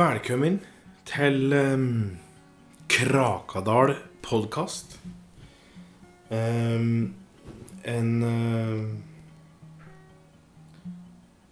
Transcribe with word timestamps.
Velkommen 0.00 0.54
til 1.04 1.52
um, 1.52 2.16
Krakadal 2.88 3.90
podkast. 4.24 4.94
Um, 6.30 7.16
en 7.84 8.22
uh, 8.24 8.86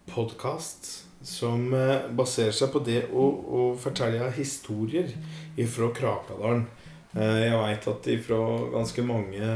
podkast 0.09 0.89
som 1.21 1.75
uh, 1.75 2.09
baserer 2.17 2.57
seg 2.57 2.73
på 2.73 2.81
det 2.87 3.03
å, 3.11 3.27
å 3.29 3.67
fortelle 3.77 4.31
historier 4.39 5.13
ifra 5.61 5.91
Krakadalen. 6.01 6.65
Uh, 7.13 7.37
jeg 7.43 7.61
veit 7.67 7.91
at 7.93 8.11
ifra 8.15 8.41
ganske 8.79 9.05
mange 9.11 9.53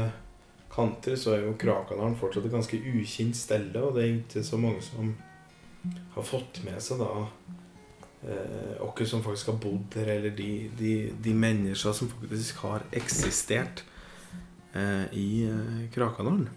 kanter 0.75 1.17
så 1.17 1.33
er 1.39 1.47
jo 1.47 1.57
Krakadalen 1.57 2.19
fortsatt 2.21 2.45
et 2.45 2.53
ganske 2.59 2.83
ukjent 2.93 3.41
sted, 3.41 3.73
og 3.73 3.97
det 3.97 4.05
er 4.05 4.15
ikke 4.19 4.45
så 4.45 4.61
mange 4.61 4.85
som 4.85 5.15
har 6.13 6.31
fått 6.35 6.61
med 6.67 6.77
seg 6.83 7.01
da 7.01 7.25
oss 8.79 9.09
som 9.09 9.23
faktisk 9.23 9.51
har 9.51 9.59
bodd 9.59 9.87
der, 9.95 10.11
eller 10.17 10.35
de, 10.37 10.69
de, 10.79 10.93
de 11.23 11.33
mennesker 11.35 11.95
som 11.95 12.09
faktisk 12.09 12.61
har 12.63 12.85
eksistert 12.95 13.83
eh, 14.73 15.07
i 15.11 15.43
eh, 15.49 15.87
Krakadalen. 15.93 16.47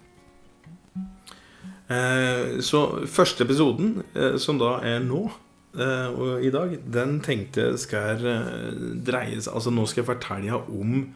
Eh, 1.86 2.58
så 2.66 2.80
første 3.06 3.44
episoden, 3.46 4.00
eh, 4.14 4.36
som 4.42 4.58
da 4.58 4.80
er 4.82 5.04
nå, 5.04 5.20
eh, 5.78 6.08
og 6.10 6.42
i 6.42 6.50
dag, 6.50 6.78
den 6.82 7.20
tenkte 7.22 7.68
jeg 7.68 7.78
skal 7.78 8.24
dreie 9.06 9.38
seg 9.38 9.54
Altså 9.54 9.70
nå 9.70 9.86
skal 9.86 10.02
jeg 10.02 10.10
fortelle 10.10 10.58
om 10.66 11.06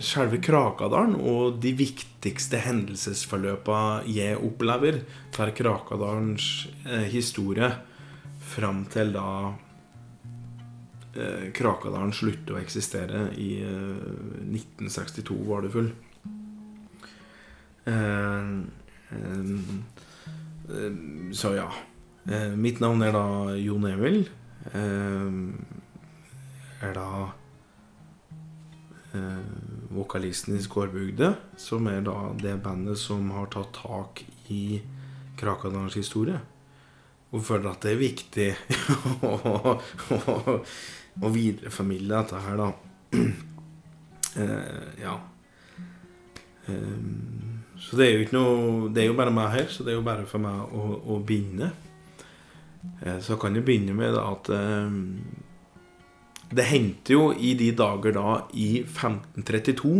selve 0.00 0.38
Krakadalen 0.40 1.18
og 1.20 1.58
de 1.60 1.74
viktigste 1.76 2.62
hendelsesforløpa 2.64 4.06
jeg 4.08 4.38
opplever 4.40 5.02
for 5.36 5.52
Krakadalens 5.52 6.46
historie 7.12 7.68
fram 8.46 8.84
til 8.92 9.12
da 9.14 9.28
eh, 11.16 11.48
Krakadalen 11.56 12.12
sluttet 12.14 12.52
å 12.54 12.60
eksistere 12.60 13.30
i 13.40 13.62
eh, 13.64 14.46
1962, 14.46 15.38
var 15.48 15.66
det 15.66 15.72
full. 15.74 15.90
Eh, 17.86 18.42
eh, 19.10 19.44
så 21.32 21.54
ja. 21.54 21.72
Eh, 22.26 22.56
mitt 22.58 22.80
navn 22.82 23.02
er 23.06 23.12
da 23.14 23.54
Jon 23.60 23.86
Emil. 23.86 24.28
Er 24.76 25.42
da 26.96 27.32
vokalisten 29.94 30.56
i 30.58 30.60
Skårbygde, 30.60 31.30
som 31.56 31.86
er 31.88 32.02
da 32.04 32.34
det 32.36 32.62
bandet 32.64 32.98
som 33.00 33.30
har 33.32 33.46
tatt 33.54 33.72
tak 33.78 34.24
i 34.52 34.82
Krakadalens 35.40 35.96
historie 35.96 36.40
og 37.36 37.44
føler 37.44 37.70
at 37.70 37.84
det 37.84 37.92
er 37.92 38.00
viktig 38.00 38.48
å, 39.28 39.76
å, 41.20 41.30
videreformidle 41.32 42.20
dette 42.20 42.42
her, 42.46 42.62
da. 42.62 42.70
Uh, 44.36 44.84
ja. 45.06 45.16
Um, 46.66 47.62
så 47.78 47.98
det 47.98 48.06
er 48.06 48.14
jo 48.16 48.22
ikke 48.24 48.34
noe 48.34 48.88
Det 48.90 49.04
er 49.04 49.06
jo 49.06 49.14
bare 49.14 49.30
meg 49.30 49.52
her, 49.52 49.68
så 49.70 49.84
det 49.86 49.92
er 49.92 50.00
jo 50.00 50.06
bare 50.06 50.24
for 50.26 50.42
meg 50.42 50.74
å, 50.74 50.96
å 51.14 51.18
begynne. 51.22 51.70
Uh, 53.04 53.18
så 53.22 53.38
kan 53.40 53.56
jo 53.56 53.64
begynne 53.66 53.94
med 53.96 54.16
at 54.18 54.50
um, 54.50 54.98
Det 56.50 56.66
hendte 56.66 57.14
jo 57.14 57.30
i 57.32 57.54
de 57.58 57.70
dager 57.76 58.16
da, 58.16 58.40
i 58.54 58.82
1532, 58.82 59.96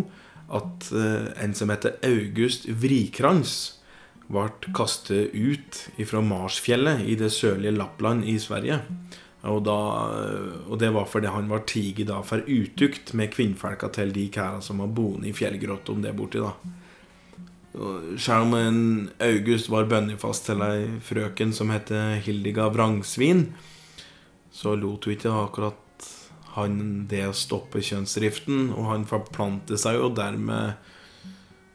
at 0.56 0.90
uh, 0.94 1.30
en 1.42 1.56
som 1.58 1.70
heter 1.72 1.98
August 2.06 2.68
Vrikrans 2.70 3.75
ble 4.26 4.72
kastet 4.74 5.34
ut 5.34 5.78
fra 6.08 6.22
Marsfjellet 6.24 7.04
i 7.06 7.14
det 7.18 7.30
sørlige 7.34 7.76
Lappland 7.76 8.26
i 8.26 8.38
Sverige. 8.42 8.80
Og, 9.46 9.60
da, 9.62 9.76
og 10.66 10.80
det 10.82 10.90
var 10.94 11.06
fordi 11.06 11.30
han 11.30 11.46
var 11.50 11.62
tiget 11.70 12.08
da 12.08 12.18
for 12.26 12.42
utukt 12.48 13.12
med 13.14 13.30
kvinnfolka 13.34 13.92
til 13.94 14.10
de 14.14 14.26
kæra 14.32 14.58
som 14.64 14.82
var 14.82 14.90
boende 14.90 15.30
i 15.30 15.36
fjellgrotta 15.36 15.94
om 15.94 16.02
det 16.02 16.16
borti. 16.18 16.42
da. 16.42 16.54
Selv 18.18 18.48
om 18.48 18.56
en 18.58 18.80
August 19.22 19.70
var 19.70 19.86
bønnefast 19.86 20.48
til 20.48 20.64
ei 20.66 20.86
frøken 21.04 21.52
som 21.54 21.70
het 21.70 21.92
Hildiga 22.26 22.70
Vrangsvin, 22.72 23.50
så 24.50 24.74
lot 24.74 25.04
hun 25.04 25.14
ikke 25.14 25.34
akkurat 25.36 25.82
han 26.56 27.04
det 27.10 27.28
stoppe 27.36 27.82
kjønnsdriften, 27.84 28.70
og 28.72 28.88
han 28.88 29.04
forplantet 29.08 29.80
seg 29.82 29.98
jo 29.98 30.08
dermed 30.16 30.78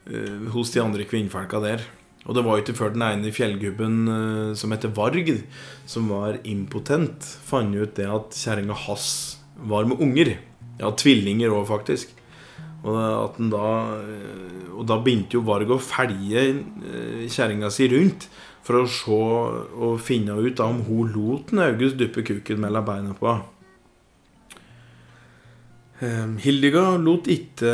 uh, 0.09 0.47
hos 0.56 0.73
de 0.73 0.81
andre 0.81 1.06
kvinnfolka 1.06 1.62
der. 1.62 1.85
Og 2.28 2.38
det 2.38 2.44
var 2.46 2.58
jo 2.58 2.64
ikke 2.64 2.78
før 2.78 2.94
den 2.94 3.06
ene 3.06 3.34
fjellgubben 3.34 3.98
uh, 4.06 4.52
som 4.58 4.74
heter 4.74 4.94
Varg, 4.94 5.32
som 5.90 6.09
var 6.14 6.38
impotent, 6.46 7.26
fant 7.26 7.74
ut 7.74 7.96
det 7.98 8.06
at 8.06 8.38
kjerringa 8.38 8.78
hans 8.86 9.08
var 9.58 9.88
med 9.90 10.02
unger. 10.04 10.36
Ja, 10.81 10.92
tvillinger 10.98 11.54
òg, 11.56 11.66
faktisk. 11.70 12.14
Og, 12.81 12.98
at 12.98 13.38
den 13.38 13.50
da, 13.54 13.66
uh, 13.98 14.70
og 14.78 14.86
da 14.90 15.00
begynte 15.02 15.40
jo 15.40 15.46
Varg 15.50 15.74
å 15.74 15.81
felge 15.81 16.46
uh, 16.54 17.26
kjerringa 17.26 17.74
si 17.74 17.90
rundt 17.90 18.30
for 18.62 18.84
å 18.84 18.86
se 18.90 19.18
og 19.81 19.98
finne 20.06 20.38
ut 20.38 20.60
da, 20.60 20.70
om 20.70 20.84
hun 20.86 21.10
lot 21.16 21.50
August 21.66 21.98
dyppe 21.98 22.22
kuken 22.28 22.62
mellom 22.62 22.86
beina 22.86 23.18
på 23.18 23.31
henne. 23.31 23.48
Hildiga 26.42 26.98
lot 26.98 27.28
ikke 27.30 27.70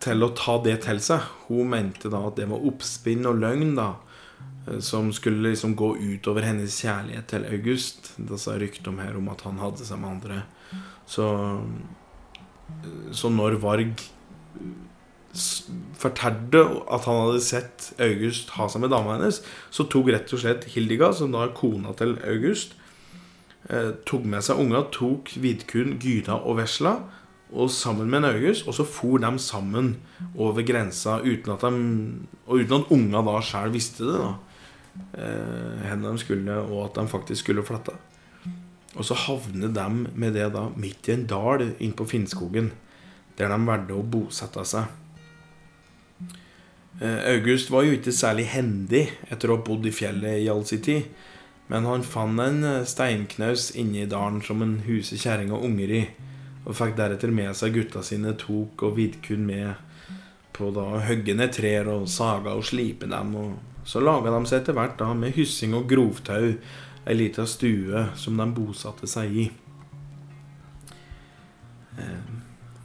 til 0.00 0.24
å 0.24 0.32
ta 0.36 0.56
det 0.64 0.78
til 0.86 1.00
seg. 1.04 1.26
Hun 1.48 1.72
mente 1.74 2.10
da 2.12 2.22
at 2.28 2.38
det 2.40 2.48
var 2.50 2.64
oppspinn 2.70 3.28
og 3.28 3.40
løgn 3.42 3.74
da 3.78 3.90
eh, 4.66 4.80
som 4.84 5.12
skulle 5.16 5.50
liksom 5.50 5.76
gå 5.78 5.92
utover 5.98 6.46
hennes 6.48 6.80
kjærlighet 6.80 7.28
til 7.32 7.46
August. 7.50 8.14
Da 8.16 8.40
sa 8.40 8.56
rykte 8.58 8.92
om 8.92 9.00
her 9.02 9.18
om 9.20 9.28
at 9.32 9.44
han 9.46 9.60
hadde 9.62 9.86
seg 9.86 10.00
med 10.00 10.16
andre. 10.16 10.42
Så, 11.10 11.28
eh, 12.80 13.12
så 13.12 13.32
når 13.32 13.60
Varg 13.62 14.08
fortalte 16.00 16.64
at 16.90 17.06
han 17.06 17.20
hadde 17.20 17.42
sett 17.44 17.92
August 18.02 18.56
ha 18.56 18.66
seg 18.70 18.82
med 18.82 18.90
dama 18.90 19.14
hennes, 19.14 19.38
så 19.70 19.86
tok 19.86 20.10
rett 20.10 20.32
og 20.34 20.42
slett 20.42 20.66
Hildiga, 20.72 21.12
som 21.14 21.30
da 21.30 21.44
er 21.44 21.54
kona 21.54 21.92
til 21.98 22.16
August, 22.26 22.74
eh, 23.68 23.92
tok 24.08 24.26
med 24.26 24.42
seg 24.42 24.58
unga, 24.58 24.82
tok 24.90 25.30
Vidkun, 25.38 25.98
Gyda 26.02 26.40
og 26.40 26.58
Vesla 26.58 26.96
og 27.52 27.70
sammen 27.70 28.10
med 28.10 28.22
en 28.22 28.30
August. 28.34 28.66
Og 28.68 28.74
så 28.74 28.86
for 28.86 29.18
de 29.18 29.32
sammen 29.38 29.96
over 30.36 30.62
grensa 30.66 31.18
uten 31.24 31.52
at 31.52 31.60
de 31.66 31.72
Og 32.46 32.62
uten 32.62 32.80
at 32.80 32.90
unga 32.90 33.22
da 33.22 33.40
sjøl 33.40 33.72
visste 33.72 34.04
det. 34.04 34.18
da 34.18 34.34
eh, 35.14 35.96
de 36.02 36.18
skulle, 36.18 36.52
og 36.52 36.84
at 36.84 36.94
de 36.94 37.08
faktisk 37.08 37.44
skulle 37.44 37.62
flytte. 37.62 37.92
Og 38.96 39.04
så 39.04 39.14
havner 39.14 39.68
de 39.68 40.06
med 40.14 40.34
det 40.34 40.52
da 40.52 40.68
midt 40.76 41.08
i 41.08 41.12
en 41.12 41.26
dal 41.26 41.62
inne 41.78 41.94
på 41.94 42.04
Finnskogen, 42.04 42.72
der 43.38 43.48
de 43.48 43.66
valgte 43.66 43.94
å 43.94 44.02
bosette 44.02 44.64
seg. 44.66 44.84
Eh, 47.00 47.20
August 47.36 47.70
var 47.70 47.86
jo 47.86 47.94
ikke 47.94 48.12
særlig 48.12 48.48
hendig 48.50 49.06
etter 49.30 49.50
å 49.50 49.56
ha 49.56 49.64
bodd 49.64 49.86
i 49.86 49.94
fjellet 49.94 50.42
i 50.42 50.50
all 50.50 50.66
sin 50.66 50.82
tid. 50.82 51.06
Men 51.70 51.86
han 51.86 52.02
fant 52.02 52.42
en 52.42 52.84
steinknaus 52.84 53.70
inni 53.78 54.08
dalen 54.10 54.42
som 54.42 54.62
en 54.62 54.80
huser 54.88 55.16
kjerring 55.16 55.52
og 55.54 55.64
unger 55.68 55.94
i. 56.00 56.02
Og 56.66 56.76
fikk 56.76 56.96
deretter 56.98 57.32
med 57.32 57.56
seg 57.56 57.74
gutta 57.78 58.02
sine 58.04 58.34
Tok 58.38 58.84
og 58.88 58.98
Vidkun 58.98 59.46
med 59.48 59.74
på 60.56 60.68
da 60.76 60.84
å 60.96 61.02
hogge 61.06 61.34
ned 61.36 61.54
trær 61.56 61.88
og 61.88 62.08
saga 62.10 62.52
og 62.58 62.66
slipe 62.68 63.08
dem. 63.08 63.32
Og 63.40 63.88
så 63.88 64.02
laga 64.04 64.32
de 64.34 64.44
seg 64.48 64.60
etter 64.60 64.76
hvert 64.76 64.98
da 65.00 65.12
med 65.16 65.34
hyssing 65.38 65.74
og 65.78 65.88
grovtau 65.90 66.52
ei 67.08 67.16
lita 67.16 67.46
stue 67.48 68.10
som 68.20 68.36
de 68.36 68.46
bosatte 68.54 69.08
seg 69.08 69.38
i. 69.46 69.46
Eh, 71.98 72.28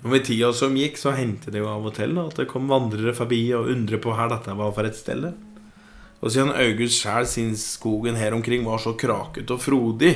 og 0.05 0.11
Med 0.13 0.25
tida 0.27 0.51
som 0.53 0.75
gikk, 0.77 1.00
så 1.01 1.15
hendte 1.17 1.51
det 1.51 1.63
jo 1.63 1.69
av 1.71 1.85
og 1.89 1.95
til 1.97 2.13
da, 2.15 2.27
at 2.29 2.39
det 2.39 2.47
kom 2.51 2.69
vandrere 2.69 3.15
forbi 3.17 3.41
og 3.57 3.71
undre 3.73 3.97
på 4.01 4.13
her 4.13 4.29
dette 4.29 4.53
var 4.53 4.73
for 4.75 4.88
et 4.88 4.97
sted. 4.97 5.31
Og 6.21 6.31
siden 6.31 6.53
August 6.53 7.01
sjæl 7.01 7.25
syns 7.29 7.63
skogen 7.75 8.17
her 8.17 8.35
omkring 8.38 8.63
var 8.65 8.81
så 8.81 8.94
krakete 8.97 9.57
og 9.57 9.63
frodig, 9.63 10.13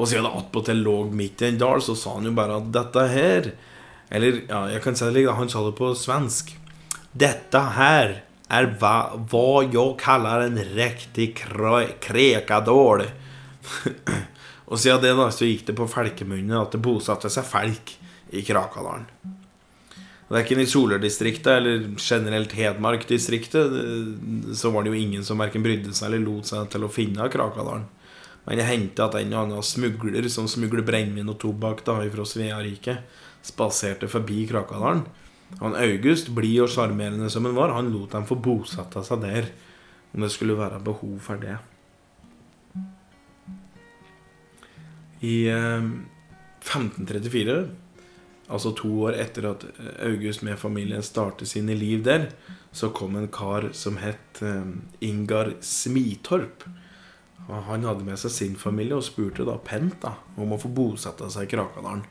og 0.00 0.08
siden 0.08 0.24
det 0.24 0.32
attpåtil 0.38 0.80
lå 0.80 0.96
midt 1.12 1.42
i 1.44 1.50
en 1.50 1.60
dal, 1.60 1.82
så 1.84 1.94
sa 1.98 2.16
han 2.16 2.30
jo 2.30 2.32
bare 2.36 2.56
at 2.56 2.70
dette 2.72 3.04
her 3.12 3.52
Eller 4.10 4.40
ja, 4.48 4.64
jeg 4.72 4.82
kan 4.82 4.96
si 4.96 5.04
det 5.06 5.14
litt, 5.14 5.28
han 5.36 5.50
sa 5.52 5.60
det 5.62 5.76
på 5.78 5.92
svensk. 5.94 6.48
Dette 7.12 7.60
her 7.76 8.16
er 8.50 8.66
hva, 8.80 9.14
hva 9.30 9.60
jeg 9.62 9.94
kaller 10.00 10.48
en 10.48 10.58
riktig 10.74 11.28
krekadål. 11.38 13.04
og 14.70 14.80
siden 14.82 15.04
det 15.04 15.12
da, 15.14 15.28
så 15.30 15.46
gikk 15.46 15.68
det 15.68 15.76
på 15.78 15.86
felkemunne 15.92 16.58
at 16.58 16.74
det 16.74 16.82
bosatte 16.82 17.30
seg 17.30 17.46
felk 17.46 17.94
i 18.34 18.42
Krakadalen. 18.46 19.06
Verken 20.30 20.62
i 20.62 20.66
Solørdistriktet 20.70 21.52
eller 21.52 21.86
generelt 21.98 22.52
Hedmark-distriktet 22.54 23.78
så 24.58 24.70
var 24.70 24.82
det 24.82 24.92
jo 24.92 25.00
ingen 25.00 25.24
som 25.26 25.38
verken 25.42 25.62
brydde 25.62 25.94
seg 25.94 26.10
eller 26.10 26.22
lot 26.26 26.50
seg 26.50 26.68
til 26.70 26.86
å 26.86 26.90
finne 26.90 27.30
Krakadalen. 27.30 27.86
Men 28.46 28.58
det 28.58 28.68
hendte 28.68 29.04
at 29.04 29.16
en 29.18 29.34
og 29.34 29.42
annen 29.44 29.66
smugler 29.66 30.28
som 30.32 30.48
smugler 30.48 30.84
brennevin 30.86 31.28
og 31.30 31.38
tobakk 31.42 31.84
da 31.86 31.98
fra 32.12 32.26
Sveariket, 32.26 33.02
spaserte 33.44 34.08
forbi 34.10 34.46
Krakadalen. 34.48 35.04
Han 35.58 35.74
August, 35.74 36.30
blid 36.34 36.60
og 36.64 36.70
sjarmerende 36.70 37.30
som 37.32 37.48
han 37.48 37.56
var, 37.56 37.74
han 37.74 37.90
lot 37.92 38.14
dem 38.14 38.28
få 38.28 38.38
bosette 38.38 39.02
seg 39.06 39.24
der 39.24 39.50
om 40.14 40.24
det 40.24 40.32
skulle 40.34 40.58
være 40.58 40.80
behov 40.82 41.18
for 41.22 41.40
det. 41.42 41.58
I 45.20 45.36
eh, 45.52 45.84
1534, 46.64 47.56
altså 48.50 48.72
to 48.78 48.90
år 49.06 49.18
etter 49.20 49.50
at 49.50 49.66
August 50.06 50.42
med 50.46 50.58
familien 50.58 51.04
startet 51.04 51.50
sine 51.50 51.76
liv 51.76 52.02
der, 52.06 52.30
så 52.72 52.90
kom 52.94 53.18
en 53.18 53.28
kar 53.30 53.70
som 53.76 54.00
het 54.00 54.40
eh, 54.42 54.72
Ingar 55.06 55.54
Smitorp. 55.60 56.64
Han 57.50 57.84
hadde 57.84 58.06
med 58.06 58.18
seg 58.20 58.32
sin 58.34 58.56
familie 58.58 58.98
og 58.98 59.06
spurte 59.06 59.46
da 59.48 59.56
pent 59.58 59.98
da, 60.04 60.14
om 60.38 60.54
å 60.54 60.58
få 60.60 60.70
bosette 60.74 61.26
seg 61.32 61.48
i 61.48 61.52
Krakadalen. 61.56 62.04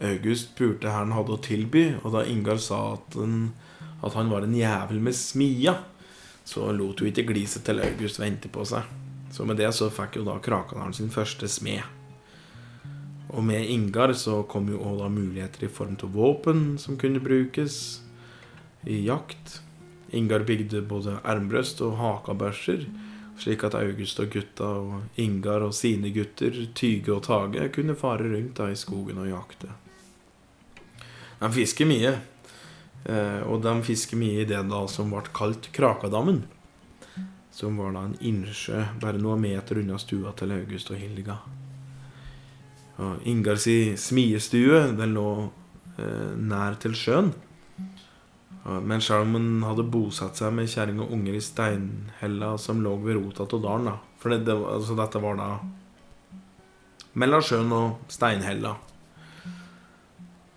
August 0.00 0.54
spurte 0.54 0.88
hva 0.88 1.02
han 1.02 1.12
hadde 1.12 1.34
å 1.34 1.42
tilby, 1.42 1.84
og 2.00 2.14
da 2.14 2.24
Ingar 2.24 2.60
sa 2.62 2.94
at 2.94 3.16
han, 3.18 3.52
at 4.00 4.16
han 4.16 4.32
var 4.32 4.46
en 4.46 4.56
jævel 4.56 5.02
med 5.04 5.16
smia, 5.16 5.76
så 6.48 6.72
lot 6.74 7.02
jo 7.02 7.08
ikke 7.10 7.26
gliset 7.28 7.66
til 7.68 7.82
August 7.84 8.20
vente 8.22 8.50
på 8.52 8.64
seg. 8.66 8.88
Så 9.32 9.44
med 9.48 9.60
det 9.60 9.70
så 9.76 9.90
fikk 9.92 10.18
jo 10.18 10.24
da 10.26 10.38
Krakadalen 10.42 10.96
sin 10.96 11.12
første 11.12 11.48
smed. 11.48 11.84
Og 13.32 13.44
med 13.44 13.68
Ingar 13.70 14.12
så 14.18 14.42
kom 14.48 14.66
jo 14.68 14.80
òg 14.84 14.98
da 15.00 15.08
muligheter 15.12 15.64
i 15.64 15.72
form 15.72 15.94
av 16.04 16.16
våpen 16.16 16.64
som 16.80 16.98
kunne 17.00 17.22
brukes 17.22 18.02
i 18.84 19.04
jakt. 19.06 19.60
Ingar 20.12 20.44
bygde 20.44 20.82
både 20.84 21.16
ermbrøst 21.24 21.80
og 21.84 21.96
hakabørser, 22.00 22.84
slik 23.42 23.64
at 23.66 23.74
August 23.74 24.20
og 24.22 24.30
gutta 24.32 24.68
og 24.78 25.20
Ingar 25.20 25.64
og 25.66 25.74
sine 25.74 26.12
gutter, 26.14 26.54
Tyge 26.74 27.14
og 27.14 27.24
Tage, 27.26 27.68
kunne 27.74 27.98
fare 27.98 28.28
rundt 28.30 28.56
da 28.58 28.68
i 28.70 28.78
skogen 28.78 29.18
og 29.22 29.30
jakte. 29.30 29.70
De 31.42 31.50
fisker 31.50 31.88
mye, 31.90 32.12
eh, 33.04 33.40
og 33.42 33.64
de 33.64 33.74
fisker 33.82 34.20
mye 34.20 34.44
i 34.44 34.48
det 34.48 34.60
da 34.70 34.82
som 34.90 35.10
ble 35.10 35.24
kalt 35.34 35.72
Krakadammen. 35.74 36.44
Som 37.52 37.80
var 37.82 37.92
da 37.96 38.06
en 38.06 38.18
innsjø 38.20 38.84
bare 39.02 39.20
noen 39.20 39.42
meter 39.42 39.82
unna 39.82 39.98
stua 40.00 40.32
til 40.38 40.54
August 40.54 40.94
og 40.94 41.02
Hilga. 41.02 41.40
Og 43.02 43.26
Ingar 43.26 43.58
si 43.60 43.96
smiestue 43.98 44.84
den 44.94 45.16
lå 45.16 45.28
eh, 45.98 46.30
nær 46.38 46.78
til 46.80 46.94
sjøen. 46.96 47.32
Men 48.62 49.02
selv 49.02 49.26
om 49.26 49.34
hun 49.34 49.64
hadde 49.66 49.88
bosatt 49.90 50.38
seg 50.38 50.52
med 50.54 50.70
kjerring 50.70 51.00
og 51.02 51.10
unger 51.16 51.34
i 51.34 51.42
steinhella 51.42 52.52
som 52.62 52.82
lå 52.84 52.94
ved 53.02 53.18
rota 53.18 53.42
av 53.48 53.62
dalen 53.64 53.88
da. 53.90 53.96
For 54.22 54.30
det, 54.30 54.44
det, 54.46 54.54
altså 54.54 54.94
dette 54.98 55.22
var 55.22 55.38
da 55.40 55.48
mellom 57.18 57.42
sjøen 57.44 57.74
og 57.74 58.12
steinhella. 58.12 58.76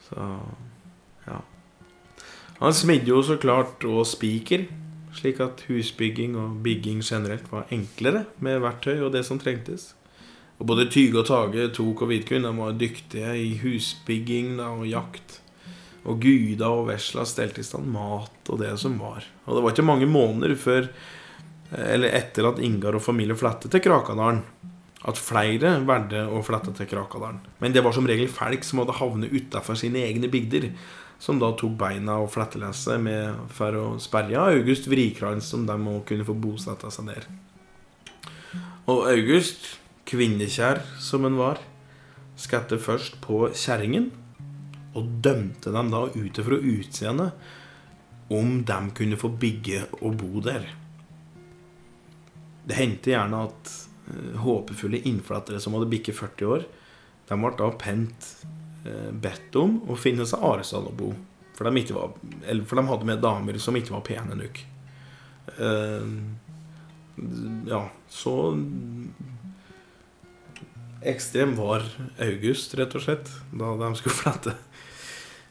Så 0.06 0.28
ja. 1.26 1.42
Han 2.62 2.78
smidde 2.78 3.12
jo 3.12 3.24
så 3.26 3.40
klart 3.42 3.84
og 3.90 4.06
spiker, 4.08 4.68
slik 5.16 5.42
at 5.44 5.66
husbygging 5.70 6.36
og 6.40 6.60
bygging 6.64 7.02
generelt 7.04 7.50
var 7.52 7.72
enklere 7.74 8.26
med 8.44 8.62
verktøy 8.64 9.00
og 9.00 9.14
det 9.16 9.26
som 9.28 9.42
trengtes. 9.42 9.94
Og 10.60 10.70
både 10.70 10.88
Tyge 10.92 11.20
og 11.20 11.28
Tage, 11.28 11.68
Tok 11.76 12.06
og 12.06 12.10
Vidkun, 12.14 12.48
var 12.58 12.78
dyktige 12.80 13.34
i 13.42 13.58
husbygging 13.60 14.56
da, 14.60 14.70
og 14.72 14.88
jakt. 14.88 15.42
Og 16.06 16.22
guda 16.22 16.70
og 16.70 16.88
Vesla 16.92 17.26
stelte 17.28 17.64
i 17.64 17.66
stand 17.66 17.90
mat 17.90 18.52
og 18.52 18.62
det 18.62 18.76
som 18.82 18.98
var. 19.02 19.26
Og 19.46 19.58
det 19.58 19.64
var 19.66 19.74
ikke 19.74 19.90
mange 19.90 20.10
måneder 20.10 20.56
før 20.60 20.90
Eller 21.76 22.14
etter 22.14 22.46
at 22.46 22.60
Ingar 22.62 22.94
og 22.96 23.02
familie 23.02 23.36
flettet 23.36 23.72
til 23.74 23.82
Krakadalen, 23.82 24.44
at 25.06 25.18
flere 25.18 25.72
valgte 25.86 26.22
å 26.30 26.44
flette 26.46 26.72
til 26.78 26.88
Krakadalen. 26.90 27.40
Men 27.60 27.74
det 27.74 27.82
var 27.84 27.94
som 27.94 28.06
regel 28.06 28.30
folk 28.32 28.64
som 28.64 28.84
hadde 28.84 28.96
havnet 29.00 29.34
utafor 29.34 29.78
sine 29.78 30.04
egne 30.06 30.30
bygder, 30.32 30.70
som 31.20 31.40
da 31.42 31.50
tok 31.58 31.74
beina 31.80 32.20
og 32.22 32.30
flettelesset 32.34 33.02
med 33.02 33.50
for 33.58 33.78
å 33.80 33.86
sperre 34.00 34.46
August 34.54 34.90
Vrikrans, 34.92 35.50
som 35.50 35.66
de 35.68 35.76
òg 35.76 36.04
kunne 36.10 36.28
få 36.28 36.38
bosette 36.38 36.92
seg 36.94 37.10
der. 37.10 37.28
Og 38.86 39.08
August, 39.10 39.72
kvinnekjær 40.06 40.84
som 41.02 41.26
han 41.26 41.38
var, 41.40 41.62
skatte 42.38 42.78
først 42.82 43.18
på 43.26 43.48
kjerringen 43.58 44.12
og 44.96 45.14
dømte 45.24 45.74
dem 45.76 45.92
da 45.92 46.06
ut 46.16 46.40
ifra 46.42 46.58
utseendet 46.60 47.54
om 48.34 48.64
de 48.66 48.78
kunne 48.98 49.20
få 49.22 49.30
bygge 49.30 49.84
og 50.02 50.18
bo 50.18 50.42
der. 50.42 50.66
Det 52.66 52.78
hendte 52.80 53.14
gjerne 53.14 53.44
at 53.46 53.74
uh, 54.10 54.40
håpefulle 54.42 55.04
innflattere 55.06 55.62
som 55.62 55.78
hadde 55.78 55.92
bikket 55.92 56.18
40 56.18 56.54
år, 56.56 56.66
de 57.30 57.38
ble 57.42 57.52
da 57.60 57.70
pent 57.78 58.30
uh, 58.88 59.12
bedt 59.12 59.60
om 59.62 59.78
å 59.90 59.98
finne 60.00 60.26
seg 60.26 60.42
aresal 60.42 60.90
å 60.90 60.96
bo. 60.96 61.12
For 61.56 61.70
de, 61.70 61.86
var, 61.96 62.16
for 62.68 62.76
de, 62.76 62.88
hadde 62.90 63.08
med 63.08 63.22
damer 63.24 63.62
som 63.64 63.78
ikke 63.78 63.94
var 63.94 64.04
pene 64.08 64.40
nok. 64.40 64.64
Uh, 65.62 66.10
ja, 67.70 67.86
så 68.12 68.34
ekstrem 71.06 71.54
var 71.56 71.86
August, 72.20 72.74
rett 72.76 72.96
og 72.98 73.06
slett, 73.06 73.30
da 73.54 73.76
de 73.80 73.92
skulle 74.00 74.18
flette. 74.18 74.56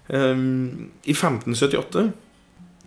Um, 0.09 0.91
I 1.05 1.15
1578 1.15 2.13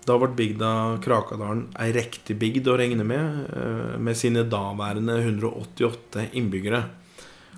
da 0.07 0.15
ble 0.21 0.29
bygda 0.37 0.69
Krakadalen 1.03 1.65
ei 1.81 1.91
riktig 1.95 2.37
bygd 2.39 2.69
å 2.71 2.77
regne 2.79 3.03
med, 3.07 3.47
uh, 3.51 3.97
med 3.99 4.15
sine 4.15 4.45
daværende 4.47 5.17
188 5.23 6.29
innbyggere. 6.37 6.83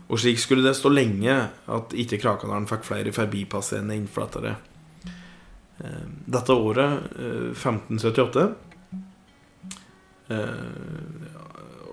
Og 0.09 0.17
slik 0.23 0.39
skulle 0.41 0.65
det 0.65 0.73
stå 0.79 0.89
lenge 0.89 1.35
at 1.69 1.93
ikke 1.93 2.17
Krakadalen 2.23 2.65
fikk 2.69 2.87
flere 2.87 3.13
forbipasserende 3.13 3.99
innflyttere. 3.99 4.55
Uh, 5.83 6.07
dette 6.25 6.57
året, 6.57 7.11
uh, 7.19 7.51
1578 7.53 8.47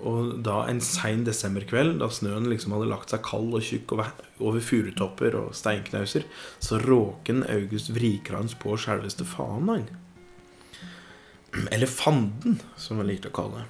og 0.05 0.39
da 0.45 0.61
en 0.69 0.81
sein 0.83 1.23
desemberkveld, 1.27 1.97
da 2.01 2.09
snøen 2.13 2.49
liksom 2.51 2.75
hadde 2.75 2.89
lagt 2.91 3.13
seg 3.13 3.23
kald 3.25 3.55
og 3.57 3.63
tjukk 3.65 3.95
over, 3.97 4.59
furutopper 4.63 5.37
og 5.39 5.55
steinknauser, 5.57 6.27
så 6.59 6.81
råken 6.83 7.45
August 7.49 7.93
Vrikrans 7.95 8.57
på 8.59 8.75
selveste 8.81 9.25
faen. 9.27 9.87
Eller 11.71 11.89
fanden, 11.89 12.59
som 12.77 13.01
han 13.01 13.09
likte 13.09 13.31
å 13.31 13.37
kalle 13.37 13.63
det. 13.63 13.67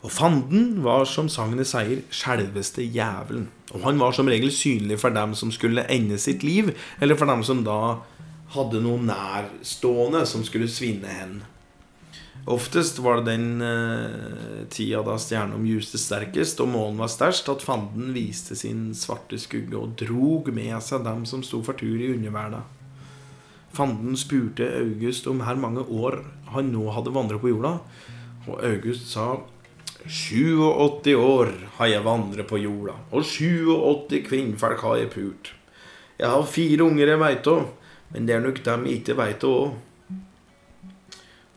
Og 0.00 0.12
fanden 0.12 0.80
var, 0.84 1.04
som 1.04 1.28
sagnet 1.28 1.68
sier, 1.68 2.00
selveste 2.14 2.84
jævelen. 2.84 3.50
Og 3.74 3.84
han 3.84 4.00
var 4.00 4.14
som 4.16 4.28
regel 4.32 4.52
synlig 4.52 4.96
for 5.02 5.12
dem 5.12 5.34
som 5.36 5.52
skulle 5.52 5.84
ende 5.92 6.16
sitt 6.18 6.44
liv, 6.46 6.72
eller 7.00 7.18
for 7.20 7.28
dem 7.28 7.44
som 7.44 7.60
da 7.66 7.80
hadde 8.54 8.80
noe 8.82 8.98
nærstående 9.04 10.24
som 10.26 10.44
skulle 10.46 10.70
svinne 10.72 11.12
hen. 11.20 11.34
Oftest 12.48 12.98
var 12.98 13.20
det 13.20 13.34
den 13.34 13.60
uh, 13.62 14.64
tida 14.72 15.02
da 15.04 15.18
stjernen 15.20 15.66
justes 15.68 16.06
sterkest 16.08 16.60
og 16.64 16.70
månen 16.72 17.02
var 17.02 17.10
størst, 17.12 17.50
at 17.52 17.64
fanden 17.64 18.14
viste 18.16 18.56
sin 18.56 18.90
svarte 18.96 19.38
skugge 19.38 19.76
og 19.76 19.96
drog 20.00 20.48
med 20.56 20.78
seg 20.84 21.04
dem 21.04 21.26
som 21.28 21.44
sto 21.44 21.60
for 21.66 21.76
tur 21.76 22.00
i 22.00 22.12
underverden. 22.14 22.64
Fanden 23.76 24.16
spurte 24.18 24.66
August 24.80 25.28
om 25.30 25.44
her 25.46 25.60
mange 25.60 25.84
år 25.84 26.22
han 26.54 26.72
nå 26.72 26.88
hadde 26.90 27.12
vandret 27.14 27.42
på 27.42 27.52
jorda, 27.52 27.76
og 28.48 28.64
August 28.66 29.12
sa 29.12 29.36
87 30.08 31.12
år 31.14 31.52
har 31.76 31.92
jeg 31.92 32.06
vandret 32.06 32.48
på 32.48 32.58
jorda, 32.58 32.96
og 33.12 33.22
87 33.28 34.24
kvinnfolk 34.26 34.80
har 34.86 34.96
jeg 35.02 35.12
pult. 35.12 35.52
Jeg 36.18 36.32
har 36.32 36.48
fire 36.48 36.88
unger 36.88 37.12
jeg 37.12 37.20
veit 37.20 37.52
om, 37.52 37.68
men 38.10 38.26
det 38.26 38.34
er 38.34 38.42
nok 38.44 38.58
dem 38.64 38.88
jeg 38.88 39.02
ikke 39.02 39.18
veit 39.20 39.46
om 39.46 39.60
òg. 39.60 39.78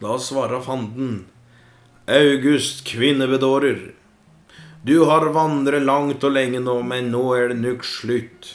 Da 0.03 0.17
svarer 0.19 0.59
fanden. 0.61 1.25
August, 2.07 2.83
kvinnebedårer. 2.83 3.93
Du 4.83 5.05
har 5.05 5.29
vandret 5.31 5.85
langt 5.87 6.25
og 6.27 6.33
lenge 6.35 6.59
nå, 6.59 6.81
men 6.83 7.07
nå 7.13 7.21
er 7.37 7.53
det 7.53 7.61
nok 7.61 7.85
slutt. 7.87 8.49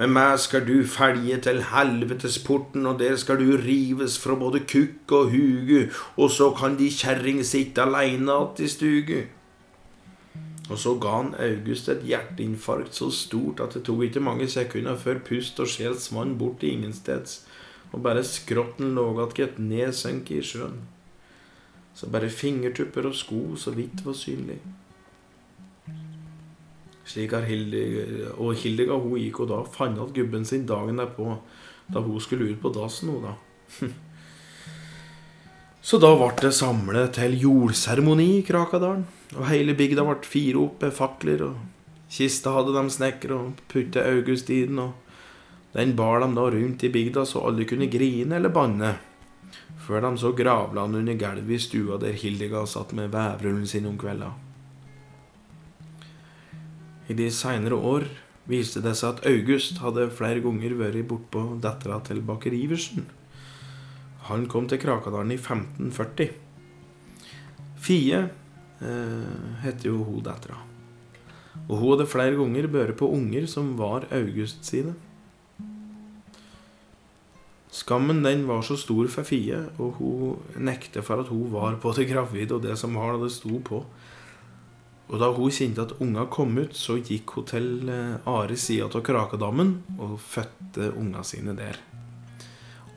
Med 0.00 0.10
meg 0.16 0.40
skal 0.42 0.64
du 0.66 0.82
felge 0.90 1.38
til 1.44 1.60
helvetesporten, 1.70 2.86
og 2.90 2.98
der 2.98 3.14
skal 3.14 3.38
du 3.38 3.54
rives 3.62 4.16
fra 4.18 4.34
både 4.40 4.64
kukk 4.66 5.14
og 5.20 5.30
hugu, 5.30 5.86
og 6.16 6.32
så 6.34 6.50
kan 6.58 6.74
de 6.80 6.90
kjerring 6.90 7.44
sitte 7.46 7.82
aleine 7.82 8.32
att 8.32 8.60
i 8.60 8.68
stugu. 8.68 9.22
Og 10.70 10.78
så 10.78 10.94
ga 10.94 11.08
han 11.08 11.34
August 11.38 11.88
et 11.88 12.02
hjerteinfarkt 12.04 12.94
så 12.94 13.10
stort 13.10 13.60
at 13.60 13.74
det 13.74 13.84
tok 13.84 14.02
ikke 14.02 14.20
mange 14.20 14.48
sekunder 14.48 14.96
før 14.96 15.22
pust 15.28 15.60
og 15.60 15.68
sjel 15.68 15.94
svant 15.96 16.38
bort 16.38 16.62
i 16.62 16.74
ingensteds 16.74 17.47
og 17.92 18.02
bare 18.04 18.24
skrotten 18.26 18.94
lå 18.96 19.06
et 19.24 19.58
nedsenket 19.58 20.40
i 20.40 20.44
sjøen. 20.44 20.80
Så 21.94 22.06
bare 22.12 22.30
fingertupper 22.30 23.08
og 23.08 23.16
sko 23.16 23.56
så 23.56 23.72
vidt 23.74 24.04
var 24.06 24.14
synlig. 24.14 24.58
Slik 27.08 27.32
har 27.32 27.46
Hildiga, 27.48 28.34
og 28.36 28.52
Hildiga 28.60 28.98
hun 29.00 29.16
gikk 29.18 29.40
og 29.40 29.48
da 29.50 29.62
fant 29.64 29.96
igjen 29.96 30.12
gubben 30.18 30.44
sin 30.44 30.66
dagen 30.68 31.00
derpå, 31.00 31.38
da 31.88 32.02
hun 32.04 32.20
skulle 32.20 32.50
ut 32.52 32.60
på 32.60 32.72
dassen. 32.74 33.08
Hun, 33.08 33.24
da. 33.24 33.88
Så 35.88 35.96
da 36.02 36.10
ble 36.20 36.28
det 36.42 36.52
samlet 36.52 37.14
til 37.16 37.38
jordseremoni 37.40 38.28
i 38.36 38.44
Krakadalen. 38.44 39.06
Og 39.38 39.48
hele 39.48 39.72
bygda 39.78 40.04
ble 40.04 40.20
fire 40.28 40.60
opp 40.60 40.84
med 40.84 40.92
fakler, 40.92 41.46
og 41.48 42.12
kista 42.12 42.52
hadde 42.52 42.76
de 42.76 42.92
snekra 42.92 43.38
og 43.40 43.62
putte 43.72 44.04
August 44.04 44.52
i 44.52 44.66
den. 44.68 44.82
og 44.84 45.07
den 45.72 45.94
bar 45.96 46.20
dem 46.20 46.34
da 46.34 46.46
rundt 46.50 46.84
i 46.84 46.90
bygda 46.92 47.26
så 47.28 47.44
alle 47.48 47.66
kunne 47.68 47.90
grine 47.92 48.38
eller 48.38 48.52
banne, 48.52 48.94
før 49.84 50.06
de 50.06 50.12
så 50.20 50.32
gravland 50.36 50.96
under 50.96 51.18
gulvet 51.20 51.56
i 51.56 51.62
stua 51.62 51.98
der 52.00 52.16
Hildegard 52.16 52.70
satt 52.72 52.94
med 52.96 53.12
vevrullen 53.12 53.66
sin 53.66 53.86
om 53.88 53.98
kvelda. 54.00 54.32
I 57.08 57.16
de 57.16 57.28
seinere 57.32 57.76
år 57.76 58.08
viste 58.48 58.80
det 58.84 58.94
seg 58.96 59.16
at 59.16 59.28
August 59.28 59.80
hadde 59.84 60.10
flere 60.12 60.42
ganger 60.44 60.76
vært 60.76 61.06
bortpå 61.08 61.44
dattera 61.64 62.00
til 62.04 62.20
baker 62.24 62.52
Iversen. 62.56 63.06
Han 64.28 64.44
kom 64.48 64.68
til 64.68 64.80
Krakadalen 64.80 65.32
i 65.32 65.38
1540. 65.40 66.32
Fie 67.80 68.18
eh, 68.20 69.52
heter 69.64 69.88
jo 69.88 70.02
hun 70.04 70.24
dattera. 70.24 70.58
Og 71.68 71.76
hun 71.76 71.92
hadde 71.94 72.08
flere 72.12 72.36
ganger 72.36 72.68
vært 72.72 72.98
på 73.00 73.08
unger 73.12 73.48
som 73.48 73.72
var 73.80 74.08
August 74.12 74.68
sine. 74.68 74.96
Skammen 77.70 78.22
den 78.22 78.46
var 78.48 78.62
så 78.64 78.76
stor 78.80 79.08
for 79.12 79.28
Fie, 79.28 79.58
og 79.76 79.98
hun 80.00 80.62
nekter 80.64 81.04
for 81.04 81.20
at 81.20 81.28
hun 81.28 81.50
var 81.52 81.76
både 81.82 82.06
gravid 82.08 82.54
og 82.56 82.62
det 82.64 82.78
som 82.80 82.96
var 82.96 83.18
det 83.20 83.30
sto 83.34 83.60
på. 83.64 83.82
Og 85.08 85.20
da 85.20 85.28
hun 85.32 85.52
kjente 85.52 85.84
at 85.84 85.96
unga 86.04 86.24
kom 86.32 86.56
ut, 86.56 86.76
så 86.76 86.96
gikk 86.96 87.36
hun 87.36 87.48
til 87.48 87.68
Are 87.88 88.44
Ares 88.44 88.64
sida 88.68 88.88
av 88.88 89.04
Krakadammen 89.04 89.78
og 89.98 90.18
fødte 90.20 90.90
unga 90.96 91.24
sine 91.24 91.56
der. 91.56 91.80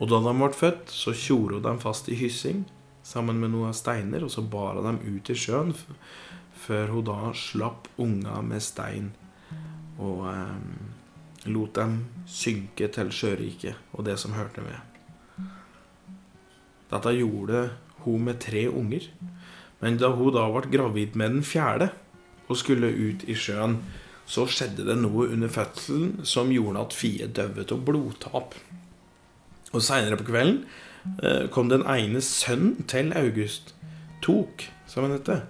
Og 0.00 0.08
da 0.10 0.20
de 0.24 0.32
ble 0.36 0.52
født, 0.56 0.92
så 0.92 1.12
tjorde 1.16 1.60
hun 1.60 1.66
dem 1.68 1.80
fast 1.80 2.08
i 2.08 2.16
hyssing 2.16 2.64
sammen 3.06 3.40
med 3.40 3.52
noen 3.52 3.76
steiner, 3.76 4.24
og 4.24 4.32
så 4.32 4.44
bar 4.44 4.80
hun 4.80 4.88
dem 4.88 5.00
ut 5.16 5.30
i 5.32 5.36
sjøen 5.36 5.74
før 6.62 6.92
hun 6.94 7.06
da 7.06 7.32
slapp 7.36 7.88
unga 8.00 8.40
med 8.46 8.62
stein 8.62 9.10
og 10.00 10.26
eh, 10.30 10.58
lot 11.46 11.74
dem 11.74 11.98
synke 12.30 12.88
til 12.92 13.10
sjøriket 13.14 13.96
og 13.96 14.06
det 14.06 14.18
som 14.20 14.36
hørte 14.36 14.62
med. 14.64 14.78
Dette 16.92 17.14
gjorde 17.16 17.70
hun 18.04 18.24
med 18.28 18.40
tre 18.42 18.66
unger. 18.68 19.08
Men 19.82 19.98
da 19.98 20.12
hun 20.14 20.34
da 20.34 20.46
ble 20.52 20.70
gravid 20.70 21.16
med 21.18 21.38
den 21.38 21.46
fjerde 21.46 21.90
og 22.48 22.58
skulle 22.60 22.92
ut 22.92 23.24
i 23.26 23.34
sjøen, 23.38 23.80
så 24.28 24.44
skjedde 24.46 24.84
det 24.86 24.98
noe 25.00 25.26
under 25.34 25.50
fødselen 25.50 26.22
som 26.28 26.52
gjorde 26.54 26.84
at 26.84 26.94
Fie 26.96 27.26
døvet 27.26 27.72
av 27.74 27.82
blodtap. 27.86 28.54
Og 29.72 29.82
seinere 29.82 30.18
på 30.20 30.28
kvelden 30.28 30.62
eh, 31.24 31.48
kom 31.50 31.72
den 31.72 31.84
ene 31.88 32.22
sønnen 32.22 32.86
til 32.90 33.10
August, 33.18 33.74
Tok, 34.22 34.62
som 34.86 35.08
han 35.08 35.16
heter. 35.16 35.42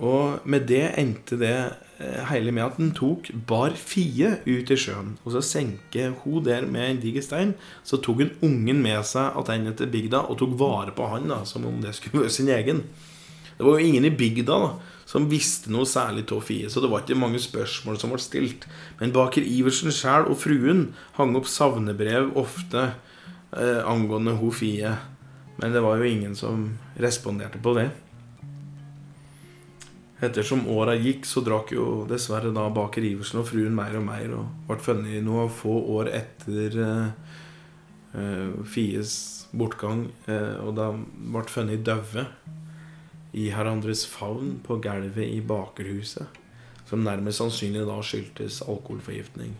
Og 0.00 0.46
med 0.48 0.64
det 0.70 0.86
endte 0.96 1.36
det 1.36 1.56
eh, 2.02 2.24
hele 2.28 2.52
med 2.54 2.64
at 2.66 2.80
den 2.80 2.90
tok 2.96 3.30
bar 3.48 3.76
Fie 3.78 4.34
ut 4.44 4.72
i 4.72 4.78
sjøen. 4.78 5.14
Og 5.22 5.36
så 5.36 5.42
senker 5.46 6.16
hun 6.24 6.44
der 6.44 6.66
med 6.66 6.88
en 6.88 7.00
diger 7.02 7.24
stein. 7.24 7.54
Så 7.86 8.00
tok 8.02 8.24
hun 8.24 8.34
ungen 8.42 8.82
med 8.82 9.06
seg 9.08 9.38
tilbake 9.38 9.78
til 9.78 9.92
bygda 9.94 10.26
og 10.26 10.38
tok 10.42 10.58
vare 10.60 10.94
på 10.96 11.08
han 11.12 11.30
da, 11.30 11.42
som 11.48 11.66
om 11.68 11.80
det 11.82 11.94
skulle 11.96 12.20
være 12.24 12.34
sin 12.34 12.50
egen. 12.52 12.84
Det 13.56 13.66
var 13.66 13.78
jo 13.78 13.86
ingen 13.86 14.08
i 14.08 14.10
bygda 14.10 14.58
da, 14.58 14.70
som 15.06 15.28
visste 15.30 15.70
noe 15.70 15.86
særlig 15.86 16.24
av 16.32 16.40
Fie, 16.46 16.70
så 16.72 16.80
det 16.82 16.88
var 16.90 17.04
ikke 17.04 17.18
mange 17.20 17.38
spørsmål 17.42 17.98
som 18.00 18.10
ble 18.10 18.20
stilt. 18.22 18.66
Men 18.98 19.12
baker 19.14 19.44
Iversen 19.44 19.92
sjæl 19.94 20.26
og 20.30 20.40
fruen 20.40 20.88
hang 21.18 21.36
opp 21.38 21.50
savnebrev 21.50 22.32
ofte 22.40 22.88
eh, 22.88 23.82
angående 23.86 24.34
ho 24.40 24.50
Fie. 24.50 24.96
Men 25.60 25.76
det 25.76 25.82
var 25.84 26.00
jo 26.00 26.08
ingen 26.08 26.34
som 26.38 26.72
responderte 26.98 27.60
på 27.62 27.76
det. 27.76 27.90
Ettersom 30.22 30.68
åra 30.70 30.94
gikk, 30.94 31.26
så 31.26 31.42
drakk 31.42 31.72
jo 31.74 32.04
dessverre 32.06 32.52
da 32.54 32.68
baker 32.70 33.02
Iversen 33.02 33.40
og 33.40 33.48
fruen 33.48 33.74
mer 33.74 33.96
og 33.98 34.04
mer, 34.06 34.34
og 34.38 34.68
ble 34.68 34.76
funnet 34.84 35.24
noen 35.26 35.50
få 35.50 35.74
år 35.96 36.12
etter 36.14 36.76
eh, 36.78 37.32
eh, 38.20 38.52
Fies 38.62 39.16
bortgang. 39.50 40.04
Eh, 40.30 40.60
og 40.62 40.76
da 40.78 40.92
ble 40.94 41.42
funnet 41.50 41.82
døde 41.86 42.28
i 43.32 43.48
hverandres 43.50 44.04
favn 44.06 44.60
på 44.62 44.78
gulvet 44.84 45.26
i 45.26 45.40
bakerhuset. 45.42 46.38
Som 46.86 47.02
nærmest 47.02 47.40
sannsynlig 47.40 47.82
da 47.88 47.98
skyldtes 48.04 48.60
alkoholforgiftning. 48.68 49.56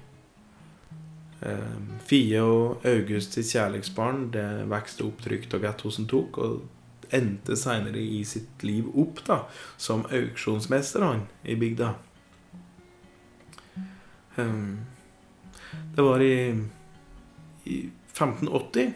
Eh, 1.42 1.74
Fie 2.06 2.38
og 2.44 2.86
August 2.86 3.34
sitt 3.34 3.50
kjærlighetsbarn 3.50 4.28
det 4.36 4.46
vokste 4.70 5.08
opp 5.08 5.26
trygt 5.26 5.58
og 5.58 5.66
godt 5.66 5.82
hos 5.88 5.98
en 5.98 6.06
tok. 6.06 6.38
og 6.38 6.62
endte 7.14 7.56
seinere 7.58 8.00
i 8.00 8.22
sitt 8.28 8.64
liv 8.66 8.88
opp 8.98 9.22
da 9.26 9.42
som 9.76 10.06
auksjonsmester 10.08 11.04
han 11.04 11.26
i 11.44 11.56
bygda. 11.60 11.94
Um, 14.36 14.80
det 15.94 16.02
var 16.02 16.24
i, 16.24 16.34
i 17.64 17.78
1580 18.12 18.92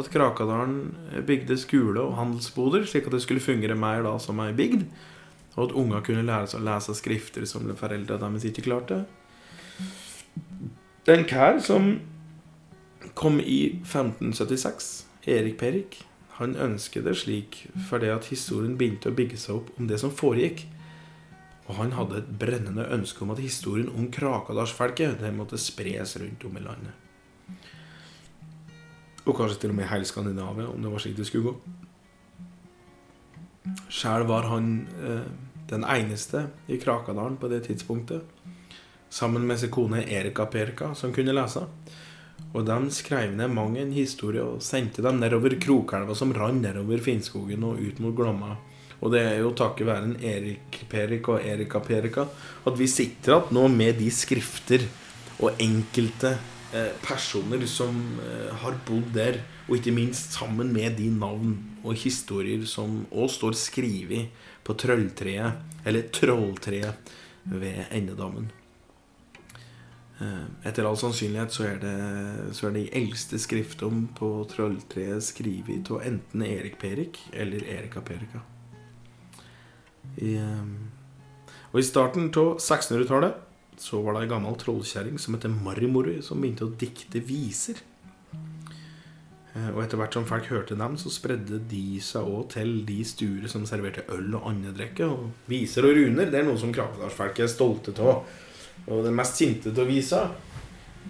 at 0.00 0.10
Krakadalen 0.12 0.96
bygde 1.26 1.58
skole 1.58 2.00
og 2.02 2.16
handelsboder, 2.18 2.84
slik 2.88 3.08
at 3.08 3.16
det 3.16 3.22
skulle 3.24 3.42
fungere 3.42 3.76
mer 3.78 4.04
da 4.06 4.14
som 4.22 4.40
ei 4.42 4.52
bygd. 4.56 4.86
Og 5.56 5.64
at 5.66 5.74
unger 5.76 6.04
kunne 6.06 6.24
lære 6.24 6.52
seg 6.52 6.62
å 6.62 6.68
lese 6.68 6.94
skrifter 6.96 7.46
som 7.48 7.66
foreldra 7.76 8.20
deres 8.22 8.46
ikke 8.46 8.64
klarte. 8.68 9.02
Det 11.04 11.12
er 11.12 11.18
en 11.18 11.28
kær 11.28 11.58
som 11.64 11.90
kom 13.18 13.40
i 13.42 13.80
1576, 13.82 14.90
Erik 15.28 15.58
Perik, 15.60 15.98
han 16.40 16.56
ønsket 16.56 17.04
det 17.04 17.16
slik 17.20 17.62
fordi 17.88 18.08
at 18.12 18.30
historien 18.32 18.76
begynte 18.80 19.10
å 19.10 19.16
bygge 19.16 19.38
seg 19.40 19.60
opp 19.60 19.74
om 19.78 19.88
det 19.90 19.98
som 20.00 20.12
foregikk. 20.14 20.64
Og 21.68 21.76
han 21.78 21.92
hadde 21.94 22.22
et 22.22 22.30
brennende 22.40 22.86
ønske 22.90 23.22
om 23.22 23.34
at 23.34 23.42
historien 23.42 23.90
om 23.92 24.08
Krakadalsfolket 24.10 25.22
måtte 25.36 25.60
spres 25.60 26.16
rundt 26.18 26.46
om 26.48 26.56
i 26.56 26.64
landet. 26.64 26.96
Og 29.28 29.36
kanskje 29.36 29.60
til 29.60 29.74
og 29.74 29.78
med 29.78 29.90
hele 29.90 30.08
Skandinavia, 30.08 30.66
om 30.72 30.80
det 30.82 30.90
var 30.90 31.04
slik 31.04 31.18
det 31.18 31.28
skulle 31.28 31.52
gå. 31.52 31.54
Sjæl 33.92 34.24
var 34.26 34.48
han 34.48 34.70
eh, 35.04 35.28
den 35.70 35.84
eneste 35.84 36.46
i 36.66 36.80
Krakadalen 36.80 37.36
på 37.38 37.48
det 37.52 37.66
tidspunktet, 37.68 38.24
sammen 39.10 39.46
med 39.46 39.60
sin 39.60 39.70
kone 39.70 40.02
Erika 40.08 40.46
Perka, 40.50 40.94
som 40.94 41.12
kunne 41.14 41.36
lese. 41.36 41.66
Og 42.50 42.66
de 42.66 42.78
skrev 42.90 43.30
ned 43.38 43.52
mang 43.54 43.76
en 43.78 43.92
historie 43.94 44.42
og 44.42 44.62
sendte 44.64 45.04
dem 45.04 45.20
nedover 45.22 45.54
Krokelva, 45.62 46.16
som 46.18 46.34
rant 46.34 46.64
nedover 46.64 47.02
Finnskogen 47.04 47.66
og 47.68 47.78
ut 47.78 48.00
mot 48.02 48.16
Glomma. 48.16 48.56
Og 49.00 49.14
det 49.14 49.22
er 49.24 49.38
jo 49.40 49.54
takket 49.56 49.88
være 49.88 50.08
en 50.08 50.16
Erik 50.18 50.82
Perik 50.90 51.30
og 51.32 51.44
Erika 51.46 51.80
Perika 51.80 52.26
at 52.68 52.76
vi 52.76 52.88
sitter 52.90 53.38
igjen 53.38 53.54
nå 53.56 53.62
med 53.72 53.96
de 54.00 54.10
skrifter 54.12 54.84
og 55.40 55.62
enkelte 55.62 56.34
eh, 56.76 56.92
personer 57.00 57.64
som 57.70 57.96
eh, 58.20 58.50
har 58.60 58.76
bodd 58.84 59.08
der, 59.16 59.40
og 59.68 59.78
ikke 59.78 59.94
minst 59.96 60.36
sammen 60.36 60.74
med 60.74 60.98
de 61.00 61.08
navn 61.14 61.56
og 61.80 61.96
historier 61.96 62.66
som 62.68 63.04
òg 63.08 63.30
står 63.32 63.56
skrevet 63.56 64.46
på 64.66 64.76
trølltreet, 64.76 65.62
eller 65.86 66.10
trolltreet, 66.12 67.16
ved 67.50 67.86
Endedammen. 67.88 68.50
Eh, 70.20 70.68
etter 70.68 70.84
all 70.84 70.98
sannsynlighet 71.00 71.54
så 71.54 71.64
er 71.64 71.78
det, 71.80 71.96
så 72.56 72.68
er 72.68 72.74
det 72.74 72.82
de 72.82 72.96
eldste 72.98 73.38
skriftene 73.40 74.08
på 74.18 74.28
trolltreet 74.52 75.24
skrevet 75.24 75.88
av 75.94 76.02
enten 76.04 76.44
Erik 76.44 76.76
Perik 76.82 77.22
eller 77.32 77.64
Erika 77.64 78.02
Perika. 78.04 78.42
I, 80.20 80.34
eh, 80.36 81.54
og 81.70 81.78
i 81.80 81.86
starten 81.86 82.28
av 82.36 82.58
1600-tallet 82.58 83.46
så 83.80 84.02
var 84.04 84.18
det 84.18 84.26
ei 84.26 84.32
gammel 84.34 84.58
trollkjerring 84.60 85.16
som 85.22 85.38
heter 85.38 85.54
Marimori 85.54 86.18
som 86.24 86.42
begynte 86.42 86.68
å 86.68 86.74
dikte 86.76 87.22
viser. 87.24 87.80
Eh, 89.54 89.70
og 89.72 89.80
etter 89.86 89.96
hvert 90.02 90.18
som 90.18 90.28
folk 90.28 90.50
hørte 90.52 90.76
dem, 90.76 91.00
så 91.00 91.08
spredde 91.08 91.62
de 91.70 91.96
seg 92.04 92.28
òg 92.28 92.52
til 92.58 92.76
de 92.84 93.00
stuer 93.08 93.48
som 93.48 93.64
serverte 93.64 94.04
øl 94.12 94.36
og 94.36 94.52
andre 94.52 94.76
drikker. 94.76 95.16
Og 95.16 95.48
viser 95.48 95.88
og 95.88 95.96
runer 95.96 96.28
det 96.28 96.42
er 96.42 96.48
noe 96.50 96.60
som 96.60 96.76
Krakedalsfolket 96.76 97.46
er 97.48 97.52
stolte 97.56 97.96
av. 98.04 98.22
Og 98.86 99.04
den 99.04 99.14
mest 99.14 99.36
sinte 99.36 99.70
til 99.74 99.84
å 99.84 99.88
vise, 99.88 100.22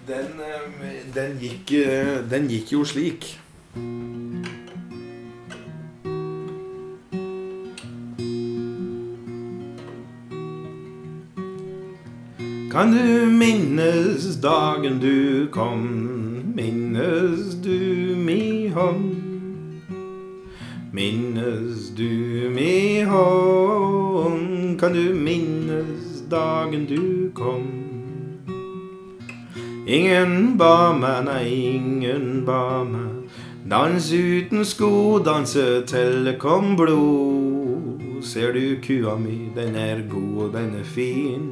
den, 0.07 0.39
eh, 0.41 1.05
den, 1.15 1.37
gikk, 1.39 1.71
eh, 1.71 2.19
den 2.29 2.49
gikk 2.49 2.73
jo 2.73 2.83
slik. 2.85 3.37
Kan 12.71 12.93
du 12.95 13.27
minnes 13.27 14.37
dagen 14.41 14.99
du 14.99 15.47
kom, 15.51 15.83
minnes 16.55 17.55
du 17.61 18.15
mi 18.15 18.67
hånd? 18.67 19.17
Minnes 20.93 21.89
du 21.95 22.49
mi 22.55 23.01
hånd, 23.03 24.79
kan 24.79 24.93
du 24.93 25.13
minnes 25.13 26.10
dagen 26.31 26.85
du 26.87 27.31
kom. 27.35 27.67
Ingen 29.87 30.57
ba 30.57 30.93
meg, 30.93 31.25
nei, 31.25 31.47
ingen 31.75 32.45
ba 32.45 32.83
meg. 32.83 33.27
Dans 33.67 34.11
uten 34.13 34.65
sko, 34.65 35.19
danse 35.19 35.83
til 35.87 36.23
det 36.25 36.37
kom 36.39 36.75
blod. 36.79 38.01
Ser 38.23 38.53
du 38.53 38.77
kua 38.85 39.17
mi, 39.17 39.49
den 39.55 39.75
er 39.75 40.03
god 40.09 40.43
og 40.45 40.53
den 40.53 40.75
er 40.79 40.85
fin. 40.85 41.49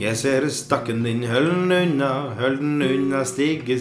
Jeg 0.00 0.16
ser 0.16 0.48
stakken 0.48 1.04
din, 1.04 1.22
hold 1.24 1.52
den 1.70 1.72
unna, 1.72 2.12
hold 2.40 2.58
den 2.58 2.82
unna 2.82 3.24
stygge 3.24 3.78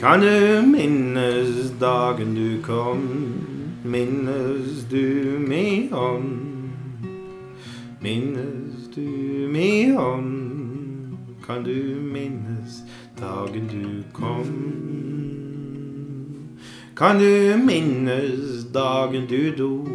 Kan 0.00 0.20
du 0.20 0.62
minnes 0.62 1.72
dagen 1.80 2.34
du 2.34 2.62
kom? 2.62 3.00
Minnes 3.82 4.84
du 4.90 5.38
mi 5.38 5.88
hånd? 5.88 6.70
Minnes 8.02 8.90
du 8.94 9.48
mi 9.48 9.94
hånd? 9.96 11.16
Kan 11.46 11.64
du 11.64 11.96
minnes 12.12 12.82
dagen 13.18 13.68
du 13.72 14.02
kom? 14.12 14.44
Kan 16.94 17.18
du 17.18 17.56
minnes 17.56 18.66
dagen 18.74 19.26
du 19.26 19.50
do? 19.56 19.88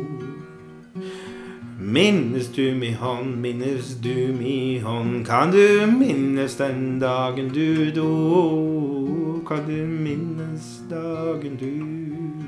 Minnes 1.77 2.47
du 2.47 2.73
mi 2.73 2.91
hånd, 2.91 3.35
minnes 3.35 3.95
du 4.01 4.33
mi 4.33 4.79
hånd? 4.79 5.25
Kan 5.27 5.51
du 5.51 5.85
minnes 5.85 6.55
den 6.55 6.99
dagen 6.99 7.53
du 7.53 7.91
do? 7.91 9.00
Kan 9.47 9.67
du 9.67 9.87
minnes 9.87 10.65
dagen 10.89 11.55
du 11.57 11.71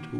do? 0.05 0.19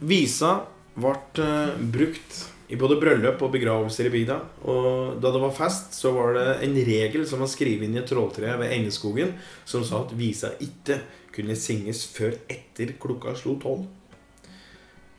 Visa 0.00 0.52
ble 0.96 1.12
uh, 1.44 1.76
brukt 1.78 2.38
i 2.68 2.76
både 2.76 2.96
bryllup 3.00 3.42
og 3.44 3.52
begravelser 3.52 4.08
i 4.08 4.12
bygda. 4.12 4.38
Og 4.68 5.20
da 5.22 5.32
det 5.34 5.42
var 5.44 5.54
fest, 5.56 5.94
så 5.96 6.12
var 6.16 6.34
det 6.36 6.48
en 6.66 6.80
regel 6.88 7.28
som 7.28 7.44
var 7.44 7.52
skrevet 7.52 7.86
inn 7.86 7.96
i 7.96 8.02
et 8.02 8.08
trolltre 8.08 8.56
ved 8.60 8.74
Endeskogen, 8.74 9.36
som 9.68 9.84
sa 9.86 10.02
at 10.04 10.16
visa 10.16 10.54
ikke 10.64 11.00
kunne 11.36 11.56
synges 11.58 12.06
før 12.10 12.36
etter 12.50 12.96
klokka 13.00 13.36
slo 13.38 13.58
tolv. 13.62 13.86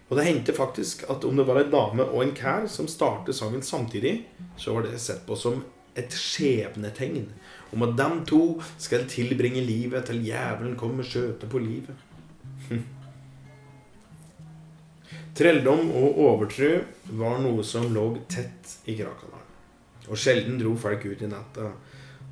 Og 0.09 0.17
det 0.17 0.25
hendte 0.25 0.55
faktisk 0.57 1.03
at 1.09 1.25
om 1.25 1.37
det 1.37 1.45
var 1.45 1.61
en 1.61 1.71
dame 1.73 2.05
og 2.09 2.23
en 2.23 2.35
kær 2.35 2.65
som 2.71 2.89
startet 2.89 3.37
sangen 3.37 3.61
samtidig, 3.61 4.25
så 4.57 4.73
var 4.73 4.87
det 4.87 4.99
sett 5.01 5.21
på 5.27 5.37
som 5.37 5.61
et 5.97 6.13
skjebnetegn 6.15 7.27
om 7.73 7.83
at 7.85 7.97
de 7.97 8.07
to 8.29 8.43
skal 8.81 9.05
tilbringe 9.09 9.61
livet 9.61 10.07
til 10.09 10.23
jævelen 10.25 10.77
kommer 10.79 11.05
skjøte 11.05 11.49
på 11.49 11.61
livet. 11.61 11.93
Trelldom 15.37 15.91
og 15.95 16.17
overtro 16.25 16.71
var 17.19 17.37
noe 17.43 17.63
som 17.63 17.85
lå 17.93 18.07
tett 18.31 18.79
i 18.89 18.97
Krakadalen. 18.97 19.45
Og 20.09 20.17
sjelden 20.17 20.57
dro 20.59 20.73
folk 20.79 21.05
ut 21.05 21.21
i 21.21 21.29
natta. 21.29 21.69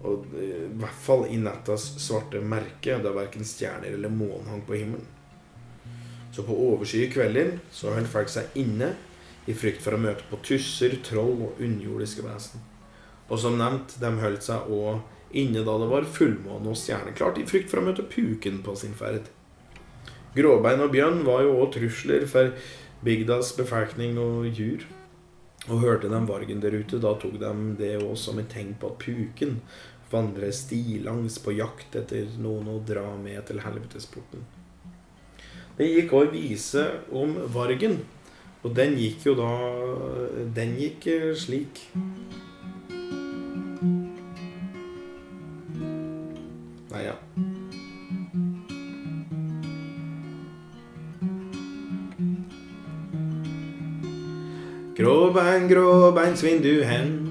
Og 0.07 0.25
i 0.37 0.49
hvert 0.77 0.99
fall 1.05 1.27
i 1.29 1.37
nattas 1.41 1.85
svarte 2.01 2.41
merke, 2.41 2.97
da 3.01 3.13
verken 3.13 3.45
stjerner 3.45 3.93
eller 3.93 4.13
måne 4.13 4.49
hang 4.49 4.65
på 4.65 4.77
himmelen. 4.77 5.05
Så 6.37 6.43
på 6.45 6.53
overskyet 6.53 7.15
kvelder 7.15 7.55
så 7.73 7.95
holdt 7.95 8.11
folk 8.11 8.29
seg 8.29 8.53
inne 8.61 8.91
i 9.49 9.55
frykt 9.57 9.81
for 9.81 9.97
å 9.97 10.01
møte 10.01 10.21
på 10.29 10.37
tusser, 10.45 10.93
troll 11.01 11.39
og 11.47 11.61
underjordiske 11.63 12.21
vesen. 12.21 12.61
Og 13.25 13.39
som 13.41 13.57
nevnt, 13.57 13.95
de 13.97 14.11
holdt 14.21 14.45
seg 14.45 14.67
òg 14.69 14.99
inne 15.41 15.63
da 15.65 15.73
det 15.81 15.87
var 15.89 16.05
fullmåne 16.13 16.69
og 16.69 16.77
stjerneklart, 16.77 17.39
i 17.41 17.47
frykt 17.49 17.71
for 17.71 17.81
å 17.81 17.87
møte 17.87 18.05
puken 18.05 18.59
på 18.61 18.75
sin 18.77 18.93
ferd. 18.99 19.31
Gråbein 20.37 20.83
og 20.85 20.93
bjørn 20.93 21.23
var 21.25 21.41
jo 21.47 21.57
òg 21.63 21.73
trusler 21.73 22.27
for 22.29 22.53
bygdas 23.01 23.55
befolkning 23.57 24.21
og 24.21 24.45
jur. 24.51 24.85
Og 25.71 25.81
hørte 25.81 26.13
de 26.13 26.21
vargen 26.29 26.61
der 26.61 26.77
ute, 26.77 27.01
da 27.01 27.15
tok 27.17 27.39
de 27.41 27.55
det 27.81 27.95
òg 27.97 28.13
som 28.13 28.37
et 28.37 28.53
tegn 28.53 28.75
på 28.77 28.93
at 28.93 29.01
puken 29.01 29.57
vandrer 30.13 30.53
stilangs 30.53 31.41
på 31.41 31.57
jakt 31.57 31.97
etter 31.97 32.29
noen 32.37 32.69
å 32.77 32.77
dra 32.85 33.09
med 33.17 33.41
til 33.49 33.65
helvetesporten. 33.65 34.45
Det 35.77 35.85
gikk 35.85 36.13
òg 36.17 36.31
vise 36.33 36.83
om 37.13 37.35
vargen, 37.53 37.99
og 38.65 38.71
den 38.73 38.95
gikk 38.97 39.27
jo 39.27 39.35
da 39.37 39.51
Den 40.55 40.73
gikk 40.79 41.05
slik. 41.37 41.83
Nei, 46.89 47.03
ja. 47.05 47.13
Gråbein, 54.97 55.69
gråbeinsvind 55.69 56.63
du 56.65 56.81
hen. 56.89 57.26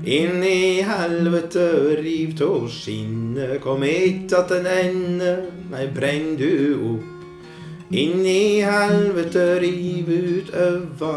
Inn 0.00 0.42
i 0.42 0.80
helvete, 0.80 1.96
riv 2.00 2.30
tå 2.38 2.66
skinnet, 2.72 3.58
kom 3.60 3.82
hit 3.84 4.32
at 4.32 4.48
den 4.48 4.64
ende, 4.64 5.32
nei, 5.68 5.86
brenn 5.92 6.38
du 6.40 6.54
opp. 6.94 7.04
Inn 7.92 8.24
i 8.24 8.62
helvete, 8.64 9.58
riv 9.60 10.08
ut 10.08 10.54
øva, 10.56 11.12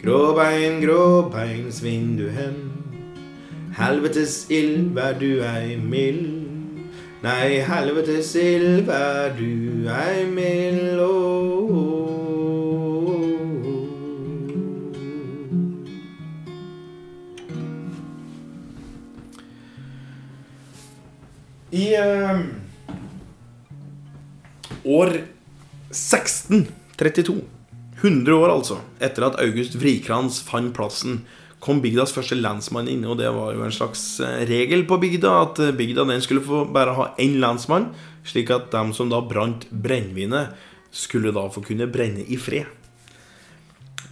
gråbein, 0.00 1.68
svinn 1.68 2.16
du 2.16 2.30
hen. 2.32 2.56
Helvetes 3.76 4.46
ild, 4.48 4.94
vær 4.96 5.12
du 5.20 5.42
ei 5.44 5.76
mild. 5.76 6.40
Nei, 7.22 7.60
helvetes 7.68 8.32
ild, 8.40 8.86
vær 8.88 9.36
du 9.36 9.90
ei 9.92 10.24
mild. 10.24 11.02
I 21.72 21.94
eh, 21.96 22.40
år 24.84 25.14
1632, 25.90 27.38
100 28.02 28.34
år 28.36 28.52
altså, 28.52 28.76
etter 29.00 29.24
at 29.24 29.38
August 29.40 29.78
Vrikrans 29.80 30.42
fant 30.44 30.74
plassen, 30.76 31.22
kom 31.62 31.80
bygdas 31.80 32.12
første 32.12 32.36
lensmann 32.36 32.90
inn. 32.90 33.06
Og 33.08 33.16
det 33.22 33.30
var 33.32 33.54
jo 33.54 33.64
en 33.64 33.74
slags 33.74 34.04
eh, 34.20 34.44
regel 34.50 34.84
på 34.88 35.00
bygda 35.00 35.32
at 35.46 35.64
eh, 35.64 35.74
bygda 35.78 36.04
den 36.10 36.20
skulle 36.24 36.44
få 36.44 36.66
bare 36.74 36.96
ha 36.98 37.10
én 37.22 37.38
lensmann, 37.40 37.92
slik 38.26 38.52
at 38.52 38.68
de 38.74 38.84
som 38.96 39.08
da 39.12 39.22
brant 39.24 39.68
brennevinet, 39.70 40.52
skulle 40.92 41.32
da 41.32 41.46
få 41.48 41.62
kunne 41.64 41.88
brenne 41.88 42.26
i 42.28 42.36
fred. 42.36 42.68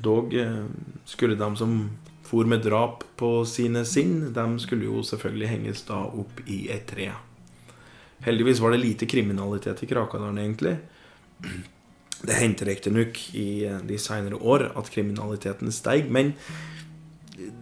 Dog 0.01 0.33
eh, 0.33 0.63
skulle 1.05 1.37
de 1.37 1.51
som 1.61 1.83
for 2.31 2.47
med 2.47 2.63
drap 2.65 3.03
på 3.19 3.43
sine 3.45 3.83
sinn, 3.85 4.31
de 4.33 4.47
skulle 4.63 4.87
jo 4.87 5.03
selvfølgelig 5.05 5.51
henges 5.51 5.83
da 5.89 6.07
opp 6.07 6.41
i 6.47 6.69
et 6.73 6.87
tre. 6.89 7.11
Heldigvis 8.25 8.61
var 8.61 8.75
det 8.75 8.83
lite 8.83 9.07
kriminalitet 9.09 9.83
i 9.83 9.89
Krakadalen, 9.89 10.39
egentlig. 10.39 10.77
Det 12.21 12.37
hendte 12.37 12.67
riktignok 12.69 13.17
i 13.35 13.65
de 13.89 13.97
seinere 13.99 14.37
år 14.37 14.67
at 14.77 14.91
kriminaliteten 14.93 15.73
steig, 15.73 16.11
men 16.13 16.35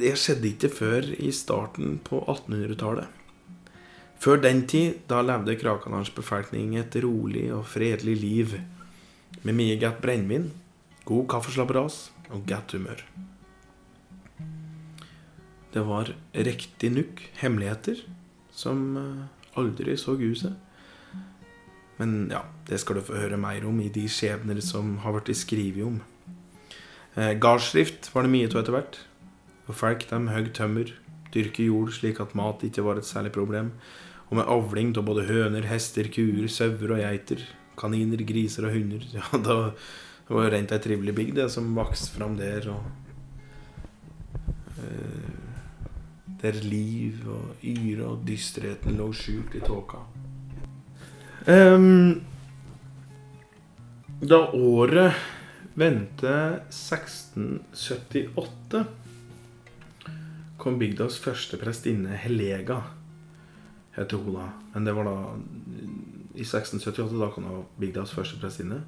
det 0.01 0.17
skjedde 0.19 0.51
ikke 0.51 0.73
før 0.75 1.07
i 1.15 1.31
starten 1.35 2.01
på 2.03 2.19
1800-tallet. 2.25 3.07
Før 4.19 4.41
den 4.43 4.65
tid 4.67 4.99
da 5.11 5.21
levde 5.23 5.55
Krakadalens 5.61 6.11
befolkning 6.11 6.75
et 6.81 6.97
rolig 7.05 7.47
og 7.55 7.69
fredelig 7.71 8.17
liv 8.19 8.59
med 9.45 9.55
mye 9.55 9.79
godt 9.79 10.03
brennevin, 10.03 10.51
god 11.07 11.29
kaffeslabberas 11.31 12.09
og 12.35 12.43
godt 12.51 12.75
humør. 12.75 13.05
Det 15.71 15.85
var 15.87 16.11
riktignok 16.35 17.23
hemmeligheter 17.39 18.03
som 18.51 18.99
aldri 19.59 19.97
så 19.99 20.17
huset. 20.19 20.57
Men 21.99 22.31
ja, 22.31 22.45
det 22.69 22.79
skal 22.81 22.99
du 22.99 23.07
få 23.07 23.19
høre 23.19 23.41
mer 23.41 23.67
om 23.67 23.81
i 23.83 23.91
de 23.93 24.07
skjebner 24.11 24.61
som 24.63 24.97
har 25.03 25.17
blitt 25.17 25.41
skrevet 25.41 25.83
om. 25.87 26.01
Eh, 27.19 27.35
Gardsdrift 27.43 28.13
var 28.15 28.25
det 28.25 28.33
mye 28.33 28.51
av 28.53 28.61
etter 28.63 28.77
hvert. 28.77 29.01
Og 29.69 29.77
folk 29.77 30.07
de 30.09 30.21
høgg 30.31 30.53
tømmer, 30.57 30.93
dyrker 31.35 31.67
jord 31.67 31.91
slik 31.97 32.21
at 32.23 32.37
mat 32.39 32.63
ikke 32.65 32.85
var 32.87 33.01
et 33.01 33.09
særlig 33.09 33.35
problem. 33.35 33.73
Og 34.31 34.39
med 34.39 34.49
avling 34.49 34.95
av 34.97 35.09
både 35.09 35.27
høner, 35.29 35.67
hester, 35.67 36.07
kuer, 36.13 36.47
sauer 36.53 36.95
og 36.95 37.03
geiter, 37.03 37.43
kaniner, 37.81 38.23
griser 38.29 38.69
og 38.69 38.77
hunder. 38.77 39.03
Ja, 39.19 39.27
da 39.43 39.59
det 40.29 40.37
var 40.37 40.51
rent 40.53 40.73
ei 40.77 40.81
trivelig 40.85 41.15
bygd, 41.17 41.39
det 41.39 41.47
som 41.49 41.71
vokste 41.73 42.13
fram 42.13 42.35
der. 42.37 42.67
og... 42.69 42.83
Eh, 44.79 45.38
der 46.43 46.53
liv 46.63 47.15
og 47.27 47.55
yre 47.67 48.07
og 48.13 48.23
dysterheten 48.27 48.97
lå 48.99 49.13
skjult 49.17 49.55
i 49.59 49.61
tåka. 49.65 49.99
Um, 51.49 52.21
da 54.21 54.51
året 54.53 55.13
vendte 55.79 56.33
1678, 56.75 58.85
kom 60.59 60.75
bygdas 60.79 61.19
første 61.23 61.57
prestinne, 61.61 62.17
Helega, 62.19 62.81
heter 63.95 64.17
hun 64.19 64.35
da. 64.35 64.47
Men 64.75 64.85
det 64.87 64.95
var 64.97 65.05
da 65.07 65.17
i 66.35 66.43
1678 66.43 67.21
da 67.23 67.29
kom 67.35 67.45
bygdas 67.79 68.15
første 68.15 68.37
prestinne. 68.43 68.79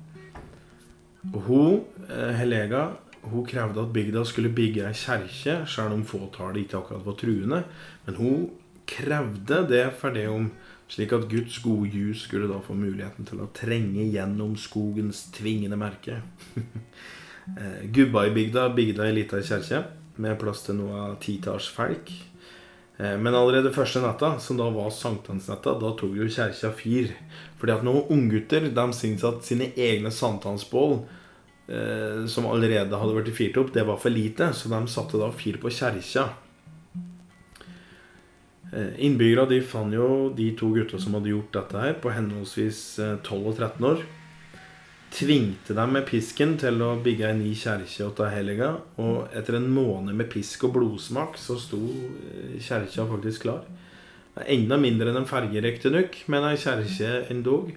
Og 1.30 1.40
hun, 1.46 1.80
eh, 2.08 2.34
Helega, 2.38 2.82
hun 3.22 3.46
krevde 3.46 3.82
at 3.82 3.92
bygda 3.92 4.24
skulle 4.24 4.52
bygge 4.54 4.86
ei 4.88 4.96
kjerke, 4.96 5.60
selv 5.68 5.94
om 5.94 6.04
fåtallet 6.08 6.64
ikke 6.64 6.80
akkurat 6.80 7.06
var 7.06 7.16
truende. 7.20 7.62
Men 8.06 8.18
hun 8.20 8.50
krevde 8.90 9.64
det 9.68 9.86
for 10.00 10.16
det 10.16 10.26
om 10.30 10.50
slik 10.90 11.12
at 11.14 11.28
Guds 11.30 11.60
gode 11.62 11.90
ljus 11.94 12.24
skulle 12.26 12.48
da 12.50 12.58
få 12.64 12.74
muligheten 12.74 13.28
til 13.28 13.42
å 13.44 13.50
trenge 13.54 14.08
gjennom 14.10 14.56
skogens 14.58 15.28
tvingende 15.36 15.80
merke. 15.80 16.22
Eh, 17.50 17.86
gubba 17.90 18.26
i 18.28 18.30
bygda 18.30 18.66
bygde 18.76 19.02
ei 19.02 19.14
lita 19.16 19.40
kjerke 19.42 19.78
med 20.22 20.36
plass 20.38 20.60
til 20.62 20.76
noe 20.78 21.16
titalls 21.24 21.66
folk. 21.72 22.12
Eh, 23.00 23.16
Men 23.18 23.34
allerede 23.34 23.72
første 23.74 24.02
natta, 24.04 24.34
som 24.38 24.60
da 24.60 24.68
var 24.70 24.92
sankthansnatta, 24.94 25.72
da 25.80 25.90
tok 25.98 26.14
jo 26.14 26.28
kjerka 26.28 26.70
fyr. 26.76 27.10
Fordi 27.58 27.72
at 27.72 27.82
noen 27.82 28.06
unggutter 28.12 28.68
syntes 28.92 29.24
at 29.24 29.42
sine 29.42 29.72
egne 29.74 30.12
sankthansbål, 30.14 31.00
eh, 31.70 32.26
som 32.26 32.46
allerede 32.50 32.98
hadde 32.98 33.16
blitt 33.16 33.36
fyrt 33.36 33.58
opp, 33.62 33.72
det 33.74 33.86
var 33.88 34.00
for 34.02 34.12
lite. 34.12 34.52
Så 34.52 34.70
de 34.72 34.80
satte 34.90 35.20
da 35.20 35.30
fyr 35.34 35.60
på 35.62 35.72
kjerka. 35.72 36.28
Eh, 38.70 38.94
Innbyggere 39.06 39.48
de 39.50 39.60
fant 39.66 39.94
jo 39.94 40.30
de 40.36 40.52
to 40.58 40.70
gutta 40.74 40.98
som 41.00 41.16
hadde 41.18 41.32
gjort 41.32 41.54
dette 41.56 41.84
her, 41.84 41.98
på 42.02 42.12
henholdsvis 42.14 42.80
eh, 43.02 43.16
12 43.18 43.38
og 43.40 43.54
13 43.56 43.86
år. 43.88 44.04
Tvingte 45.10 45.74
dem 45.74 45.96
med 45.96 46.06
pisken 46.06 46.54
til 46.60 46.78
å 46.86 46.92
bygge 47.02 47.32
en 47.32 47.40
ny 47.42 47.50
kjerke 47.58 48.12
til 48.14 48.30
helga. 48.30 48.76
Og 49.02 49.34
etter 49.34 49.58
en 49.58 49.66
måned 49.74 50.14
med 50.14 50.30
pisk 50.30 50.68
og 50.68 50.76
blodsmak 50.78 51.38
så 51.40 51.58
sto 51.58 51.82
eh, 51.82 52.58
kjerka 52.62 53.08
faktisk 53.10 53.48
klar. 53.48 53.66
Enda 54.46 54.78
mindre 54.78 55.10
enn 55.10 55.18
en 55.24 55.28
ferge, 55.28 55.60
riktignok, 55.64 56.14
men 56.30 56.46
ei 56.46 56.58
kjerke 56.60 57.24
endog. 57.32 57.74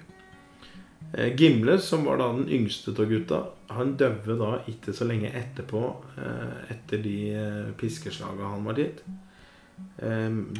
Eh, 1.13 1.35
Gimle, 1.35 1.79
som 1.79 2.05
var 2.05 2.17
da 2.17 2.31
den 2.33 2.49
yngste 2.49 2.91
av 2.91 3.05
gutta, 3.05 3.43
han 3.69 3.93
døde 3.97 4.33
da 4.39 4.55
ikke 4.69 4.95
så 4.97 5.05
lenge 5.05 5.29
etterpå, 5.29 5.81
eh, 6.17 6.71
etter 6.73 7.03
de 7.03 7.17
eh, 7.37 7.69
piskeslaga 7.77 8.49
han 8.49 8.65
var 8.65 8.81
gitt. 8.81 9.03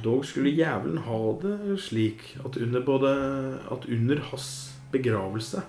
Dog 0.03 0.23
skulle 0.25 0.49
jævelen 0.49 0.97
ha 1.05 1.17
det 1.41 1.75
slik 1.79 2.23
at 2.43 2.55
under 2.57 2.81
både 2.81 3.11
At 3.71 3.85
under 3.85 4.17
hans 4.31 4.73
begravelse, 4.91 5.61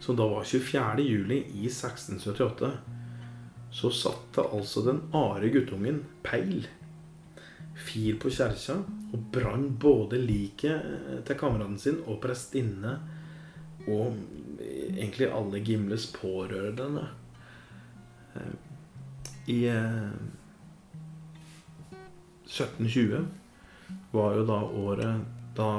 som 0.00 0.16
da 0.18 0.26
var 0.26 0.44
24. 0.44 1.04
juli 1.06 1.38
i 1.62 1.70
1678, 1.70 2.72
så 3.70 3.90
satte 3.90 4.42
altså 4.50 4.82
den 4.82 5.00
are 5.14 5.48
guttungen 5.48 6.02
peil 6.26 6.66
fyr 7.80 8.18
på 8.20 8.30
kjerka 8.32 8.80
og 9.10 9.24
brann 9.34 9.68
både 9.80 10.20
liket 10.20 10.84
eh, 10.84 11.20
til 11.26 11.38
kameraten 11.40 11.78
sin 11.80 12.00
og 12.06 12.20
prestinne 12.22 12.98
og 13.88 14.16
egentlig 14.60 15.30
alle 15.32 15.62
Gimles 15.64 16.06
pårørende. 16.12 17.06
Eh, 18.36 18.54
I 19.54 19.60
eh, 19.72 20.10
1720 22.50 23.26
var 24.10 24.34
jo 24.36 24.46
da 24.46 24.58
året 24.64 25.28
da 25.56 25.70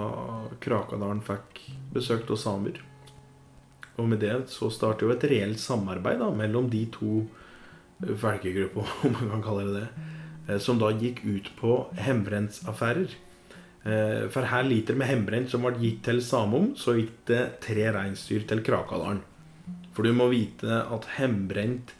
Krakadalen 0.63 1.21
fikk 1.23 1.61
besøk 1.93 2.29
av 2.31 2.39
samer. 2.39 2.81
Og 3.99 4.07
med 4.09 4.21
det 4.23 4.33
så 4.51 4.71
starter 4.71 5.07
jo 5.07 5.13
et 5.13 5.27
reelt 5.29 5.59
samarbeid 5.61 6.19
da, 6.21 6.31
mellom 6.33 6.69
de 6.71 6.85
to 6.93 7.25
velgergruppene, 8.01 8.87
om 9.05 9.13
man 9.17 9.29
kan 9.35 9.45
kalle 9.45 9.67
det 9.67 9.75
det, 9.75 9.87
eh, 9.87 10.17
som 10.59 10.79
da 10.81 10.89
gikk 10.91 11.21
ut 11.25 11.51
på 11.59 11.75
hembrentsaffærer. 12.01 13.13
Eh, 13.83 14.27
For 14.29 14.45
her 14.45 14.63
liter 14.63 14.97
med 14.97 15.09
hembrent 15.09 15.49
som 15.49 15.65
ble 15.65 15.73
gitt 15.81 16.03
til 16.05 16.21
Samom, 16.21 16.73
så 16.77 16.95
gikk 16.99 17.15
det 17.31 17.41
tre 17.65 17.87
reinsdyr 17.95 18.45
til 18.49 18.61
Krakadalen. 18.65 19.23
For 19.95 20.05
du 20.05 20.13
må 20.15 20.29
vite 20.31 20.83
at 20.85 21.07
hembrent 21.17 21.95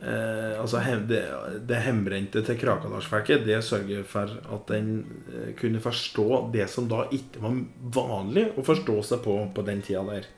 eh, 0.00 0.54
Altså 0.60 0.80
det, 1.08 1.24
det 1.66 1.80
hembrente 1.84 2.42
til 2.46 2.58
Krakadalsfolket, 2.60 3.44
det 3.46 3.58
sørger 3.66 4.06
for 4.06 4.30
at 4.30 4.70
en 4.76 4.92
eh, 5.32 5.50
kunne 5.58 5.82
forstå 5.82 6.28
det 6.54 6.68
som 6.70 6.86
da 6.90 7.04
ikke 7.10 7.42
var 7.42 7.58
vanlig 7.98 8.46
å 8.56 8.64
forstå 8.66 9.00
seg 9.10 9.26
på 9.26 9.36
på 9.54 9.66
den 9.66 9.82
tida 9.82 10.04
der. 10.06 10.30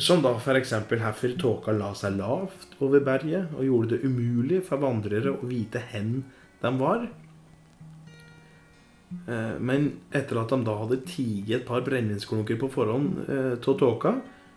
Som 0.00 0.22
da 0.24 0.32
f.eks. 0.38 0.72
herfor 0.72 1.34
tåka 1.40 1.72
la 1.76 1.90
seg 1.94 2.16
lavt 2.16 2.78
over 2.80 3.02
berget 3.04 3.52
og 3.52 3.66
gjorde 3.66 3.90
det 3.98 4.08
umulig 4.08 4.62
for 4.64 4.80
vandrere 4.80 5.34
å 5.36 5.48
vite 5.50 5.82
hen 5.92 6.22
de 6.62 6.70
var. 6.80 7.04
Eh, 9.28 9.54
Men 9.60 9.90
etter 10.10 10.40
at 10.40 10.54
de 10.54 10.58
da 10.64 10.78
hadde 10.80 11.02
tiget 11.04 11.60
et 11.60 11.66
par 11.68 11.84
brennevinsklunker 11.86 12.56
på 12.60 12.70
forhånd 12.72 13.26
eh, 13.28 13.52
av 13.60 13.76
tåka, 13.78 14.14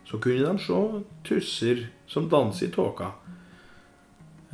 så 0.08 0.20
kunne 0.24 0.48
de 0.48 0.64
se 0.64 0.80
tusser 1.28 1.88
som 2.08 2.30
danser 2.32 2.70
i 2.70 2.72
tåka. 2.72 3.12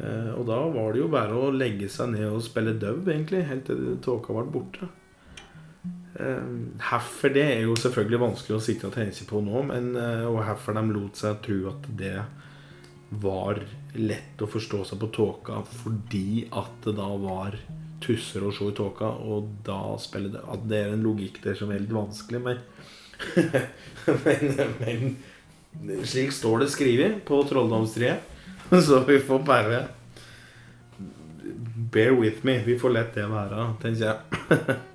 Eh, 0.02 0.34
Og 0.34 0.48
da 0.50 0.58
var 0.74 0.94
det 0.94 1.04
jo 1.04 1.14
bare 1.14 1.38
å 1.38 1.54
legge 1.54 1.86
seg 1.90 2.16
ned 2.16 2.32
og 2.32 2.42
spille 2.42 2.74
døv, 2.82 3.06
egentlig, 3.06 3.46
helt 3.46 3.70
til 3.70 3.94
tåka 4.02 4.34
ble 4.34 4.50
borte. 4.58 4.90
Eh, 6.19 6.47
Hvorfor 6.78 7.34
det 7.34 7.43
er 7.43 7.62
jo 7.65 7.76
selvfølgelig 7.80 8.21
vanskelig 8.21 8.58
å 8.58 8.63
sitte 8.63 8.89
og 8.89 8.95
tenke 8.97 9.26
på 9.30 9.41
nå, 9.41 9.63
men, 9.69 9.93
eh, 9.97 10.26
og 10.30 10.41
hvorfor 10.43 10.78
de 10.78 10.84
lot 10.93 11.17
seg 11.17 11.39
tro 11.45 11.60
at 11.71 11.88
det 11.97 12.17
var 13.23 13.62
lett 13.93 14.41
å 14.41 14.49
forstå 14.49 14.84
seg 14.89 14.99
på 15.02 15.10
tåka 15.13 15.60
fordi 15.69 16.47
at 16.49 16.86
det 16.86 16.95
da 16.97 17.10
var 17.21 17.58
tusser 18.04 18.43
å 18.43 18.52
se 18.54 18.67
i 18.67 18.76
tåka, 18.76 19.06
og 19.06 19.52
da 19.63 19.95
spiller 20.02 20.34
det 20.34 20.41
At 20.49 20.65
det 20.67 20.80
er 20.82 20.93
en 20.93 21.06
logikk 21.06 21.38
der 21.43 21.56
som 21.56 21.71
er 21.71 21.80
litt 21.80 21.93
vanskelig, 21.93 22.41
men 22.43 22.60
men, 24.26 25.15
men 25.80 26.04
slik 26.04 26.34
står 26.36 26.65
det 26.65 26.71
skrevet 26.73 27.21
på 27.23 27.38
trolldomstriet. 27.47 28.26
Så 28.88 28.99
vi 29.08 29.19
får 29.23 29.45
bare 29.47 29.86
Bear 31.93 32.17
with 32.17 32.43
me. 32.43 32.58
Vi 32.65 32.76
får 32.80 32.89
lett 32.89 33.13
det 33.15 33.30
være, 33.30 33.69
tenker 33.82 34.10
jeg. 34.10 34.82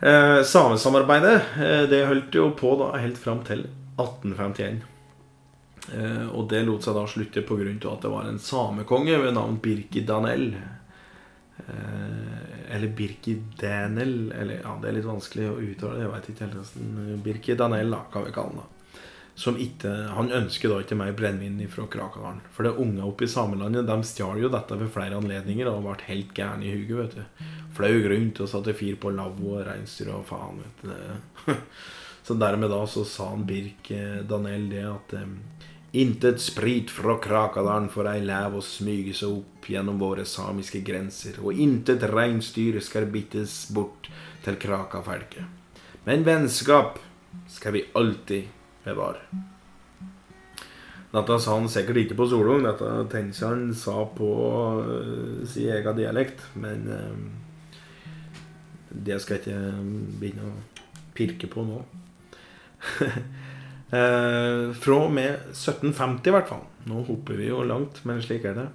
Eh, 0.00 0.42
Samesamarbeidet 0.42 1.42
eh, 1.60 1.82
det 1.90 2.06
holdt 2.08 2.34
jo 2.34 2.50
på 2.56 2.72
da 2.80 2.94
helt 2.96 3.18
fram 3.20 3.42
til 3.44 3.66
1851. 4.00 4.80
Eh, 5.92 6.26
og 6.32 6.48
det 6.48 6.62
lot 6.64 6.86
seg 6.86 6.96
da 6.96 7.04
slutte 7.10 7.44
pga. 7.44 7.68
at 7.92 8.02
det 8.02 8.12
var 8.12 8.28
en 8.28 8.38
samekonge 8.40 9.18
ved 9.20 9.34
navn 9.36 9.60
Birki 9.60 10.00
Danel. 10.08 10.54
Eh, 11.60 12.74
eller 12.74 12.88
Birki 12.96 13.36
Danel 13.60 14.32
eller, 14.32 14.62
ja, 14.64 14.78
Det 14.80 14.88
er 14.88 14.96
litt 14.96 15.04
vanskelig 15.04 15.50
å 15.50 15.60
uttale. 15.60 16.00
Jeg 16.00 16.12
vet 16.14 16.28
ikke 16.32 16.48
helt 16.48 17.24
Birki 17.24 17.54
Danel 17.56 17.90
da, 17.90 18.04
kan 18.12 18.24
vi 18.24 18.32
kalle 18.32 18.56
han. 18.56 18.64
da 18.64 18.79
som 19.34 19.56
ikke, 19.56 19.88
Han 20.16 20.32
ønsker 20.32 20.68
da 20.68 20.80
ikke 20.82 20.98
mer 20.98 21.12
brennevin 21.16 21.60
fra 21.70 21.86
Krakadalen. 21.86 22.40
For 22.52 22.66
det 22.66 22.76
unge 22.76 23.04
oppe 23.06 23.24
i 23.24 23.30
samelandet 23.30 23.86
de 23.88 23.96
stjal 24.04 24.42
jo 24.42 24.50
dette 24.52 24.76
ved 24.76 24.92
flere 24.92 25.16
anledninger 25.16 25.70
og 25.70 25.86
ble 25.86 25.96
helt 26.08 26.34
gærne 26.34 26.66
i 26.66 26.74
huget. 26.74 26.96
vet 26.98 27.16
du 27.16 27.24
Fløy 27.76 28.02
rundt 28.10 28.40
og 28.42 28.50
satte 28.50 28.74
fyr 28.74 28.98
på 29.00 29.12
lavvo 29.14 29.56
og 29.56 29.66
reinsdyr 29.66 30.12
og 30.12 30.26
faen. 30.26 30.60
vet 30.60 30.84
du. 30.84 31.54
Så 32.26 32.34
dermed 32.36 32.70
da 32.70 32.84
så 32.86 33.04
sa 33.08 33.30
han 33.30 33.46
Birk 33.48 33.88
Daniel, 34.28 34.68
det 34.70 34.82
at 34.84 35.14
eh, 35.16 35.30
Intet 35.92 36.40
sprit 36.40 36.90
fra 36.90 37.16
Krakadalen 37.18 37.88
får 37.90 38.06
ei 38.12 38.20
lev 38.22 38.54
å 38.54 38.60
smyge 38.62 39.10
seg 39.16 39.32
opp 39.40 39.66
gjennom 39.72 39.96
våre 39.98 40.22
samiske 40.22 40.84
grenser, 40.86 41.40
og 41.42 41.58
intet 41.58 42.04
reinsdyr 42.06 42.78
skal 42.78 43.08
bittes 43.10 43.64
bort 43.74 44.06
til 44.44 44.58
Krakafelket. 44.62 45.42
Men 46.06 46.22
vennskap 46.22 47.00
skal 47.50 47.74
vi 47.74 47.82
alltid 47.98 48.59
bevare. 48.84 49.22
Dette 51.10 51.38
sa 51.42 51.56
han 51.56 51.66
sikkert 51.70 52.04
ikke 52.04 52.18
på 52.20 52.28
Solung, 52.30 52.62
dette 52.62 52.88
tenker 53.10 53.48
han 53.48 53.72
sa 53.74 54.04
på 54.14 54.30
uh, 54.78 55.40
sin 55.50 55.72
egen 55.74 55.96
dialekt, 55.98 56.44
men 56.54 56.86
uh, 56.86 57.16
det 58.90 59.18
skal 59.22 59.38
jeg 59.38 59.42
ikke 59.42 59.60
begynne 60.20 60.46
å 60.46 60.54
pirke 61.16 61.50
på 61.50 61.66
nå. 61.66 61.80
uh, 63.90 64.70
fra 64.82 65.00
og 65.00 65.10
med 65.16 65.50
1750 65.50 66.30
i 66.30 66.36
hvert 66.36 66.52
fall. 66.52 66.62
Nå 66.86 67.02
hopper 67.10 67.42
vi 67.42 67.50
jo 67.50 67.64
langt, 67.66 68.04
men 68.06 68.22
slik 68.22 68.46
er 68.46 68.56
det. 68.56 68.68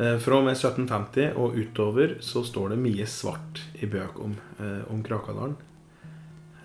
Eh, 0.00 0.16
fra 0.18 0.38
og 0.38 0.46
med 0.46 0.56
1750 0.56 1.34
og 1.36 1.56
utover 1.60 2.14
så 2.24 2.40
står 2.46 2.72
det 2.72 2.80
mye 2.80 3.06
svart 3.10 3.60
i 3.84 3.88
bøk 3.90 4.20
om, 4.24 4.36
eh, 4.58 4.92
om 4.92 5.02
Krakadalen. 5.04 5.56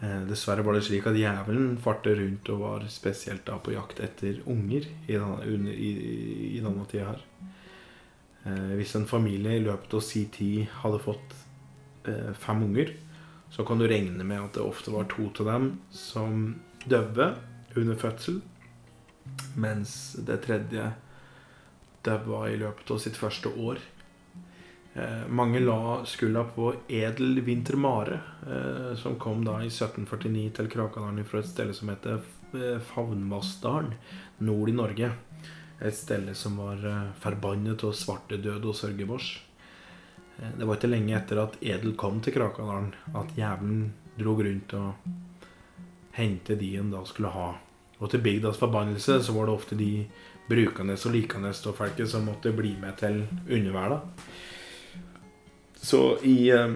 Eh, 0.06 0.22
dessverre 0.30 0.62
var 0.62 0.76
det 0.76 0.84
slik 0.86 1.06
at 1.10 1.18
djevelen 1.18 1.78
farte 1.82 2.13
rundt 2.18 2.50
og 2.54 2.62
var 2.62 2.86
spesielt 2.91 3.46
da 3.48 3.58
på 3.63 3.74
jakt 3.74 4.02
etter 4.04 4.41
unger 4.52 4.86
i 5.08 5.15
denne, 5.15 5.72
i, 5.74 5.91
i 6.58 6.62
denne 6.62 6.86
tida 6.91 7.13
her. 7.13 7.24
Eh, 8.46 8.76
hvis 8.78 8.94
en 9.00 9.08
familie 9.10 9.56
i 9.58 9.63
løpet 9.63 9.96
av 9.98 10.04
si 10.06 10.26
tid 10.36 10.68
hadde 10.84 11.02
fått 11.02 11.38
eh, 12.12 12.34
fem 12.38 12.62
unger, 12.68 12.94
så 13.56 13.65
kan 13.65 13.80
du 13.80 13.88
regne 13.88 14.28
med 14.28 14.44
at 14.44 14.60
det 14.60 14.65
ofte 14.65 14.94
var 14.94 15.08
to 15.10 15.30
av 15.39 15.50
dem 15.54 15.72
som 15.96 16.46
døde 16.86 17.32
under 17.76 17.98
fødsel, 17.98 18.41
mens 19.58 20.15
det 20.28 20.44
tredje 20.46 20.91
døde 22.06 22.41
i 22.52 22.60
løpet 22.62 22.91
av 22.94 23.02
sitt 23.02 23.18
første 23.18 23.50
år. 23.58 23.82
Eh, 24.95 25.27
mange 25.27 25.60
la 25.60 26.05
skulda 26.05 26.43
på 26.43 26.73
Edel 26.88 27.41
Vintermare, 27.41 28.19
eh, 28.47 28.95
som 28.95 29.15
kom 29.19 29.43
da 29.45 29.58
i 29.60 29.67
1749 29.67 30.51
til 30.55 30.69
Krakadalen 30.71 31.25
fra 31.27 31.41
et 31.41 31.49
sted 31.49 31.73
som 31.75 31.91
heter 31.91 32.21
eh, 32.55 32.79
Favnvassdalen, 32.79 33.91
nord 34.38 34.71
i 34.71 34.75
Norge. 34.77 35.10
Et 35.81 35.97
sted 35.97 36.31
som 36.39 36.55
var 36.63 36.79
forbannet 37.19 37.84
av 37.84 37.91
svartedød 37.91 38.63
og 38.63 38.77
sørgebors. 38.79 39.34
Det 40.39 40.63
var 40.63 40.77
ikke 40.77 40.93
lenge 40.93 41.17
etter 41.17 41.43
at 41.43 41.60
Edel 41.60 41.97
kom 41.99 42.21
til 42.23 42.38
Krakadalen, 42.38 42.93
at 43.12 43.36
jævelen 43.36 43.91
dro 44.15 44.38
rundt 44.39 44.77
og 44.79 45.12
hentet 46.15 46.60
de 46.63 46.71
en 46.79 46.95
da 46.95 47.03
skulle 47.03 47.36
ha. 47.36 47.51
Og 47.99 48.12
til 48.12 48.23
bygdas 48.23 48.63
forbannelse 48.63 49.19
så 49.27 49.36
var 49.36 49.49
det 49.49 49.60
ofte 49.60 49.75
de 49.75 50.08
brukende 50.47 50.95
og 50.95 51.12
likende 51.12 51.51
av 51.51 51.75
folket 51.75 52.08
som 52.08 52.27
måtte 52.31 52.55
bli 52.55 52.77
med 52.79 52.95
til 53.03 53.25
underverda. 53.43 53.99
Så 55.82 56.18
i 56.24 56.50
eh, 56.50 56.76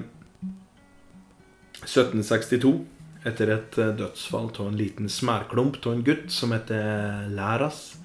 1762, 1.84 2.86
etter 3.28 3.54
et 3.54 3.78
eh, 3.78 3.94
dødsfall 4.00 4.52
av 4.60 4.68
en 4.68 4.78
liten 4.78 5.10
smærklump 5.10 5.80
av 5.86 5.94
en 5.94 6.04
gutt 6.04 6.30
som 6.32 6.54
heter 6.56 7.30
Læras 7.34 7.98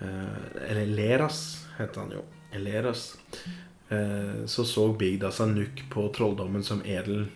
eh, 0.00 0.70
Eller 0.70 0.86
Leras, 0.86 1.66
heter 1.78 2.00
han 2.00 2.16
jo. 2.16 2.24
Leras. 2.56 3.16
Eh, 3.88 4.44
så 4.46 4.64
så 4.64 4.88
bygda 4.92 5.30
seg 5.32 5.52
nukk 5.52 5.84
på 5.92 6.08
trolldommen 6.16 6.64
som 6.64 6.80
Edel 6.84 7.26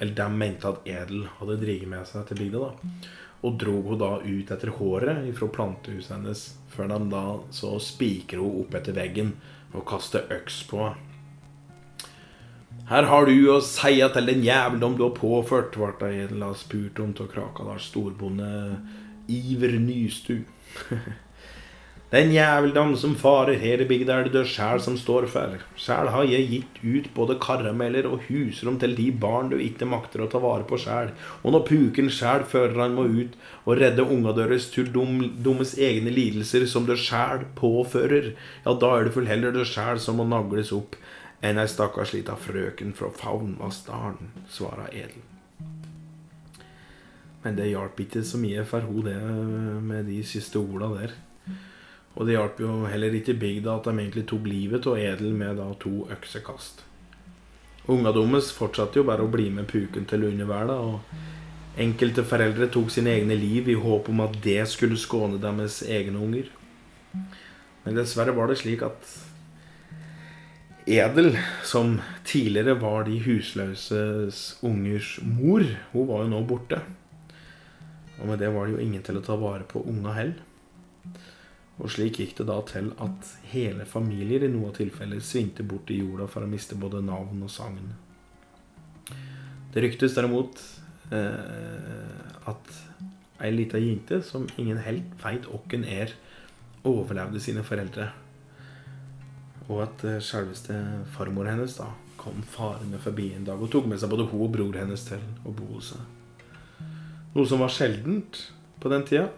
Eller 0.00 0.14
de 0.16 0.28
mente 0.32 0.68
at 0.70 0.86
Edel 0.88 1.26
hadde 1.38 1.58
driget 1.60 1.90
med 1.90 2.08
seg 2.08 2.26
til 2.28 2.40
bygda. 2.42 2.58
da 2.58 2.72
Og 3.46 3.58
dro 3.60 3.76
hun 3.82 4.00
da 4.00 4.12
ut 4.24 4.50
etter 4.54 4.72
håret 4.78 5.28
fra 5.36 5.50
plantehuset 5.54 6.16
hennes, 6.16 6.46
før 6.72 6.88
de 6.94 6.98
da 7.12 7.24
så 7.54 7.76
spikrer 7.82 8.42
hun 8.42 8.64
opp 8.64 8.74
etter 8.78 8.96
veggen 8.96 9.36
og 9.74 9.84
kaster 9.86 10.26
øks 10.32 10.62
på 10.70 10.86
henne. 10.86 11.07
Her 12.88 13.04
har 13.04 13.26
du 13.28 13.34
å 13.52 13.58
si 13.60 13.98
til 14.00 14.28
den 14.30 14.44
jævelen 14.46 14.94
du 14.96 15.02
har 15.04 15.16
påført, 15.16 15.74
ble 15.76 16.08
Edel 16.22 16.44
spurt 16.56 17.00
om 17.04 17.10
av 17.20 17.26
Krakadals 17.28 17.90
storbonde 17.90 18.48
Iver 19.28 19.76
Nystu. 19.76 20.38
Den 22.08 22.30
jæveldom 22.32 22.94
som 22.96 23.12
farer 23.20 23.58
her 23.60 23.82
i 23.84 23.86
bygda, 23.90 24.14
er 24.14 24.28
det 24.30 24.32
du 24.32 24.48
sjæl 24.48 24.80
som 24.80 24.94
står 24.96 25.26
for. 25.28 25.58
Sjæl 25.76 26.08
har 26.14 26.24
jeg 26.24 26.46
gitt 26.48 26.78
ut 26.80 27.10
både 27.12 27.36
karameller 27.36 28.08
og 28.08 28.22
husrom 28.30 28.78
til 28.80 28.94
de 28.96 29.10
barn 29.12 29.50
du 29.52 29.58
ikke 29.60 29.84
makter 29.84 30.24
å 30.24 30.30
ta 30.32 30.40
vare 30.40 30.64
på 30.64 30.78
sjæl. 30.80 31.12
Og 31.42 31.52
når 31.52 31.66
puken 31.68 32.08
sjæl 32.08 32.46
fører 32.48 32.80
han 32.80 32.96
må 32.96 33.04
ut 33.12 33.36
og 33.66 33.76
redde 33.82 34.08
unga 34.08 34.32
deres 34.40 34.70
til 34.72 34.88
dum, 34.94 35.20
dummes 35.44 35.74
egne 35.76 36.08
lidelser 36.16 36.64
som 36.64 36.88
du 36.88 36.96
sjæl 36.96 37.44
påfører, 37.60 38.32
ja, 38.64 38.72
da 38.72 38.94
er 38.96 39.04
det 39.04 39.16
vel 39.18 39.28
heller 39.28 39.52
du 39.52 39.60
sjæl 39.68 40.00
som 40.00 40.16
må 40.16 40.24
nagles 40.32 40.72
opp 40.72 40.96
enn 41.44 41.60
ei 41.62 41.70
stakkars 41.70 42.12
lita 42.16 42.34
frøken 42.38 42.94
fra 42.98 43.10
Faunvassdalen, 43.14 44.32
svara 44.50 44.88
Edel. 44.90 45.22
Men 47.44 47.56
det 47.56 47.70
hjalp 47.70 48.00
ikke 48.02 48.24
så 48.26 48.40
mye 48.40 48.64
for 48.66 48.86
hun 48.88 49.06
det 49.06 49.18
med 49.86 50.08
de 50.10 50.18
siste 50.26 50.58
orda 50.58 50.90
der. 50.96 51.14
Og 52.18 52.26
det 52.26 52.34
hjalp 52.34 52.58
jo 52.64 52.82
heller 52.90 53.14
ikke 53.14 53.38
bygda 53.38 53.76
at 53.78 53.86
de 53.86 53.94
egentlig 53.94 54.26
tok 54.26 54.46
livet 54.50 54.86
av 54.90 54.98
Edel 54.98 55.36
med 55.38 55.60
da 55.60 55.68
to 55.78 56.02
øksekast. 56.10 56.82
Unga 57.88 58.12
deres 58.12 58.50
fortsatte 58.52 58.98
jo 58.98 59.06
bare 59.08 59.24
å 59.24 59.30
bli 59.32 59.46
med 59.54 59.68
puken 59.70 60.04
til 60.08 60.26
underverda, 60.28 60.74
og 60.76 61.78
enkelte 61.80 62.24
foreldre 62.26 62.66
tok 62.74 62.90
sine 62.92 63.14
egne 63.14 63.38
liv 63.38 63.70
i 63.70 63.78
håp 63.78 64.10
om 64.10 64.24
at 64.26 64.34
det 64.44 64.60
skulle 64.68 64.98
skåne 64.98 65.38
deres 65.40 65.78
egne 65.86 66.18
unger. 66.18 66.50
Men 67.86 67.96
dessverre 67.96 68.34
var 68.36 68.50
det 68.50 68.58
slik 68.60 68.82
at 68.84 69.14
Edel, 70.88 71.34
som 71.64 71.98
tidligere 72.24 72.78
var 72.80 73.02
de 73.04 73.18
husløses 73.20 74.56
ungers 74.64 75.18
mor, 75.20 75.60
hun 75.92 76.06
var 76.08 76.22
jo 76.24 76.30
nå 76.32 76.38
borte. 76.48 76.78
Og 78.18 78.30
med 78.30 78.40
det 78.40 78.48
var 78.54 78.64
det 78.64 78.72
jo 78.72 78.84
ingen 78.86 79.02
til 79.04 79.18
å 79.20 79.24
ta 79.26 79.36
vare 79.36 79.66
på 79.68 79.82
unga 79.84 80.14
heller. 80.16 80.38
Og 81.78 81.92
slik 81.92 82.22
gikk 82.22 82.32
det 82.38 82.46
da 82.48 82.56
til 82.66 82.88
at 83.04 83.32
hele 83.52 83.84
familier 83.86 84.46
i 84.46 84.50
noen 84.50 84.72
tilfeller 84.74 85.20
svingte 85.22 85.66
bort 85.66 85.92
i 85.92 85.98
jorda 86.00 86.26
for 86.32 86.46
å 86.46 86.48
miste 86.50 86.78
både 86.80 87.02
navn 87.04 87.44
og 87.44 87.52
sagn. 87.52 87.92
Det 89.74 89.84
ryktes 89.84 90.16
derimot 90.16 90.62
eh, 91.12 92.48
at 92.48 92.72
ei 93.44 93.52
lita 93.52 93.76
jente 93.78 94.22
som 94.24 94.48
ingen 94.56 94.80
helt 94.82 95.12
veit 95.20 95.44
åkken 95.52 95.84
er, 95.84 96.16
overlevde 96.88 97.44
sine 97.44 97.60
foreldre. 97.66 98.08
Og 99.68 99.82
at 99.84 100.04
eh, 100.08 100.20
selveste 100.24 100.76
farmor 101.14 101.48
hennes 101.50 101.76
da 101.76 101.90
kom 102.18 102.42
farende 102.42 102.98
forbi 103.00 103.30
en 103.36 103.46
dag 103.46 103.60
og 103.62 103.70
tok 103.72 103.86
med 103.88 104.00
seg 104.00 104.10
både 104.10 104.26
hun 104.30 104.46
og 104.48 104.52
bror 104.56 104.78
hennes 104.80 105.04
til 105.06 105.22
å 105.46 105.52
bo 105.54 105.68
hos 105.76 105.92
seg. 105.94 106.14
Noe 107.34 107.46
som 107.46 107.62
var 107.62 107.72
sjeldent 107.72 108.40
på 108.82 108.90
den 108.90 109.04
tida 109.06 109.28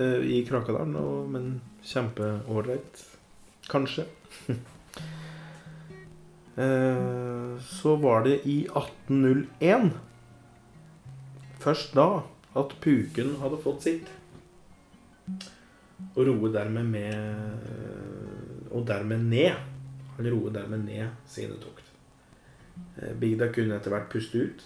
eh, 0.00 0.22
i 0.38 0.42
Krakadalen, 0.48 0.96
men 1.32 1.52
Kjempeålreit. 1.86 3.06
Kanskje. 3.70 4.06
Eh, 6.52 7.52
så 7.64 7.94
var 7.96 8.26
det 8.26 8.42
i 8.44 8.66
1801 8.68 9.86
Først 11.62 11.94
da 11.96 12.04
at 12.60 12.74
puken 12.84 13.38
hadde 13.40 13.60
fått 13.64 13.86
sitt. 13.86 14.10
Og 16.12 16.26
roe 16.28 16.50
dermed 16.52 16.92
med 16.92 18.68
Og 18.68 18.84
dermed 18.84 19.24
ned. 19.32 19.71
Han 20.22 20.30
roet 20.30 20.54
dermed 20.54 20.84
ned 20.86 21.08
sine 21.26 21.56
tokt. 21.58 21.88
Eh, 22.98 23.14
Bigda 23.18 23.48
kunne 23.52 23.74
etter 23.74 23.90
hvert 23.90 24.10
puste 24.12 24.38
ut 24.38 24.62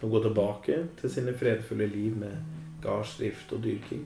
og 0.00 0.14
gå 0.14 0.20
tilbake 0.22 0.76
til 1.00 1.10
sine 1.10 1.34
fredfulle 1.36 1.88
liv 1.90 2.14
med 2.16 2.36
gardsdrift 2.84 3.50
og 3.52 3.64
dyrking. 3.64 4.04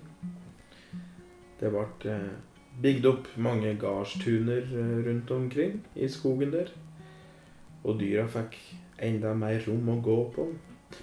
Det 1.60 1.70
ble 1.70 2.14
eh, 2.14 2.30
bygd 2.82 3.10
opp 3.10 3.28
mange 3.36 3.74
gardstuner 3.80 4.64
eh, 4.64 4.94
rundt 5.08 5.30
omkring 5.36 5.82
i 5.94 6.08
skogen 6.08 6.54
der. 6.56 6.72
Og 7.84 8.00
dyra 8.00 8.24
fikk 8.32 8.56
enda 9.04 9.34
mer 9.36 9.60
rom 9.68 9.92
å 9.92 10.00
gå 10.00 10.16
på. 10.32 10.48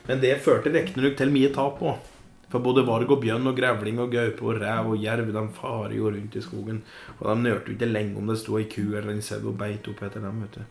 Men 0.07 0.23
det 0.25 0.39
førte 0.41 0.73
riktignok 0.73 1.19
til 1.21 1.37
mye 1.37 1.53
tap 1.53 1.85
òg. 1.85 2.10
For 2.51 2.63
både 2.63 2.83
varg 2.87 3.11
og 3.13 3.21
bjørn 3.23 3.47
og 3.47 3.55
grevling 3.57 4.01
og 4.03 4.11
gaupe 4.11 4.43
og 4.43 4.59
rev 4.59 4.91
og 4.91 4.99
jerv 4.99 5.31
de 5.31 5.43
farer 5.55 5.95
jo 5.95 6.11
rundt 6.11 6.35
i 6.35 6.43
skogen. 6.43 6.81
Og 7.19 7.29
de 7.29 7.35
nørte 7.45 7.73
ikke 7.73 7.89
lenge 7.89 8.19
om 8.19 8.27
det 8.27 8.39
sto 8.41 8.57
ei 8.59 8.67
ku 8.71 8.83
eller 8.91 9.13
en 9.13 9.23
sau 9.23 9.39
og 9.39 9.57
beit 9.59 9.87
opp 9.87 10.03
etter 10.03 10.23
dem. 10.23 10.43
vet 10.43 10.59
du. 10.59 10.63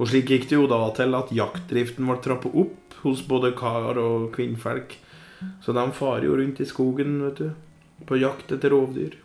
Og 0.00 0.08
slik 0.10 0.32
gikk 0.32 0.48
det 0.48 0.56
jo 0.56 0.66
da 0.66 0.80
til 0.96 1.14
at 1.14 1.30
jaktdriften 1.30 2.08
ble 2.08 2.16
trappet 2.24 2.56
opp 2.64 2.96
hos 3.04 3.22
både 3.28 3.52
kar 3.54 4.00
og 4.00 4.32
kvinnfolk. 4.34 4.96
Så 5.60 5.76
de 5.76 5.84
farer 5.92 6.24
jo 6.24 6.38
rundt 6.40 6.60
i 6.60 6.66
skogen, 6.66 7.20
vet 7.28 7.42
du 7.42 7.50
på 8.08 8.18
jakt 8.18 8.52
etter 8.52 8.72
rovdyr. 8.74 9.16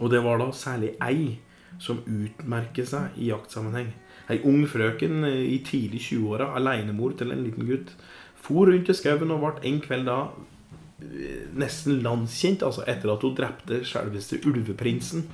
Og 0.00 0.10
det 0.12 0.22
var 0.24 0.40
da 0.40 0.50
særlig 0.56 0.94
ei 1.04 1.38
som 1.80 2.02
utmerker 2.04 2.86
seg 2.88 3.16
i 3.20 3.30
jaktsammenheng. 3.30 3.92
Ei 4.30 4.40
ung 4.46 4.64
frøken 4.68 5.24
i 5.26 5.58
tidlig 5.66 6.02
20-åra, 6.10 6.50
alenemor 6.58 7.16
til 7.18 7.32
en 7.32 7.44
liten 7.46 7.68
gutt, 7.68 7.94
for 8.40 8.68
rundt 8.70 8.90
i 8.90 8.96
skauen 8.96 9.32
og 9.32 9.42
ble 9.44 9.68
en 9.68 9.80
kveld 9.84 10.08
da 10.08 10.18
nesten 11.56 12.00
landskjent, 12.04 12.64
altså 12.66 12.84
etter 12.88 13.12
at 13.12 13.24
hun 13.24 13.36
drepte 13.36 13.82
selveste 13.88 14.40
ulveprinsen. 14.46 15.26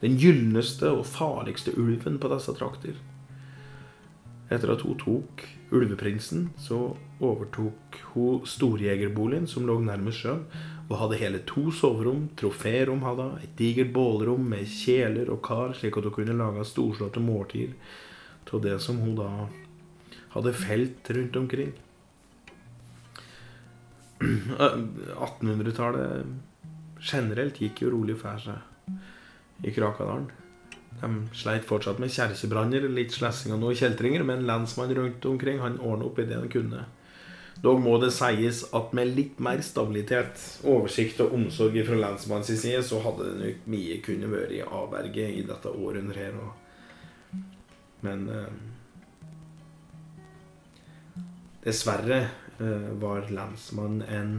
Den 0.00 0.16
gylneste 0.20 0.88
og 0.94 1.06
farligste 1.08 1.74
ulven 1.76 2.18
på 2.20 2.30
disse 2.32 2.54
trakter. 2.56 2.96
Etter 4.50 4.72
at 4.72 4.82
hun 4.82 4.98
tok 4.98 5.44
ulveprinsen, 5.70 6.48
så 6.58 6.96
overtok 7.22 8.00
hun 8.14 8.46
storjegerboligen 8.48 9.46
som 9.50 9.68
lå 9.68 9.78
nærmest 9.84 10.24
sjøen, 10.24 10.46
og 10.90 10.96
hadde 10.98 11.20
hele 11.20 11.40
to 11.46 11.68
soverom, 11.70 12.24
troférom 12.38 13.04
hadde 13.06 13.28
hun, 13.28 13.42
et 13.44 13.52
digert 13.58 13.92
bålrom 13.94 14.48
med 14.50 14.66
kjeler 14.66 15.30
og 15.30 15.42
kar, 15.46 15.76
slik 15.78 16.00
at 16.00 16.08
hun 16.08 16.16
kunne 16.16 16.38
lage 16.40 16.66
storslåtte 16.66 17.22
måltider 17.22 17.76
av 18.50 18.64
det 18.64 18.80
som 18.82 18.96
hun 18.98 19.14
da 19.14 19.28
hadde 20.32 20.56
felt 20.58 21.10
rundt 21.14 21.36
omkring. 21.38 21.70
1800-tallet 25.26 26.26
generelt 27.00 27.60
gikk 27.60 27.82
jo 27.84 27.90
rolig 27.94 28.16
for 28.20 28.36
seg 28.42 28.58
i 29.64 29.72
Krakadalen. 29.72 30.28
De 31.00 31.08
sleit 31.36 31.64
fortsatt 31.68 32.00
med 32.02 32.12
kjerkebranner, 32.12 32.88
litt 32.92 33.14
slessing 33.16 33.54
og 33.54 33.60
noe 33.62 33.76
kjeltringer, 33.78 34.24
men 34.26 34.46
lensmannen 34.48 34.98
rundt 34.98 35.28
omkring 35.30 35.60
han 35.62 35.80
ordna 35.80 36.08
opp 36.10 36.18
i 36.20 36.26
det 36.28 36.36
han 36.36 36.50
kunne. 36.52 36.84
Dog 37.60 37.80
må 37.84 37.98
det 38.00 38.12
sies 38.16 38.62
at 38.76 38.92
med 38.96 39.12
litt 39.16 39.40
mer 39.42 39.60
stabilitet, 39.64 40.40
oversikt 40.64 41.20
og 41.24 41.34
omsorg 41.36 41.76
fra 41.84 41.98
lensmannens 41.98 42.52
side, 42.52 42.82
så 42.84 43.00
hadde 43.04 43.28
det 43.28 43.40
nok 43.40 43.66
mye 43.74 43.98
kunne 44.04 44.30
vært 44.32 44.56
i 44.56 44.62
avverge 44.64 45.26
i 45.28 45.42
dette 45.48 45.72
århundret 45.72 46.20
her. 46.24 46.34
Men 48.04 48.28
eh, 48.32 48.52
Dessverre 51.60 52.22
var 53.00 53.30
lensmannen 53.32 54.02
en 54.02 54.32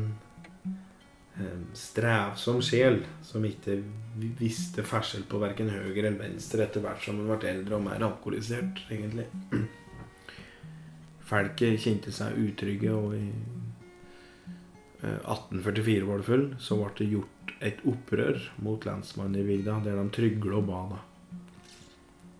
eh, 1.40 1.62
strevsom 1.74 2.62
sjel 2.62 3.02
som 3.26 3.46
ikke 3.48 3.80
visste 4.40 4.86
forskjell 4.86 5.26
på 5.30 5.40
verken 5.42 5.72
høyre 5.72 5.94
eller 6.04 6.20
venstre 6.20 6.66
etter 6.66 6.84
hvert 6.84 7.04
som 7.04 7.22
han 7.22 7.32
ble 7.32 7.50
eldre 7.50 7.78
og 7.78 7.86
mer 7.86 8.04
alkoholisert, 8.06 8.84
egentlig. 8.92 9.28
Folket 11.32 11.80
kjente 11.80 12.12
seg 12.14 12.38
utrygge, 12.42 12.92
og 12.92 13.16
i 13.16 13.30
1844 15.02 16.02
eh, 16.02 16.10
var 16.10 16.22
det 16.22 16.28
full, 16.28 16.50
så 16.60 16.78
ble 16.82 16.92
det 17.00 17.14
gjort 17.14 17.56
et 17.62 17.82
opprør 17.88 18.42
mot 18.66 18.86
lensmannen 18.86 19.40
i 19.40 19.48
bygda, 19.48 19.80
der 19.86 19.98
de 19.98 20.14
trygla 20.14 20.60
og 20.60 20.68
ba. 20.68 20.82
Da. 20.92 21.00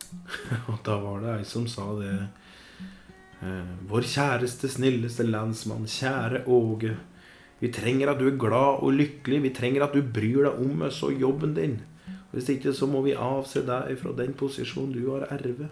og 0.70 0.78
da 0.86 1.00
var 1.02 1.24
det 1.24 1.34
ei 1.40 1.48
som 1.48 1.68
sa 1.72 1.88
det 2.02 2.12
eh, 2.12 2.30
Vår 3.42 4.06
kjæreste, 4.06 4.70
snilleste 4.70 5.26
landsmann, 5.26 5.88
kjære 5.90 6.44
Åge. 6.46 6.96
Vi 7.62 7.70
trenger 7.74 8.12
at 8.12 8.20
du 8.22 8.28
er 8.30 8.38
glad 8.38 8.84
og 8.86 8.94
lykkelig. 8.94 9.42
Vi 9.44 9.54
trenger 9.58 9.86
at 9.86 9.96
du 9.98 10.02
bryr 10.02 10.46
deg 10.48 10.62
om 10.62 10.84
oss 10.86 11.02
og 11.06 11.18
jobben 11.18 11.56
din. 11.58 11.80
Hvis 12.32 12.50
ikke 12.54 12.74
så 12.74 12.88
må 12.88 13.02
vi 13.06 13.18
avse 13.18 13.64
deg 13.68 13.98
fra 14.00 14.14
den 14.18 14.36
posisjonen 14.38 14.94
du 14.96 15.10
har 15.10 15.26
ervet. 15.34 15.70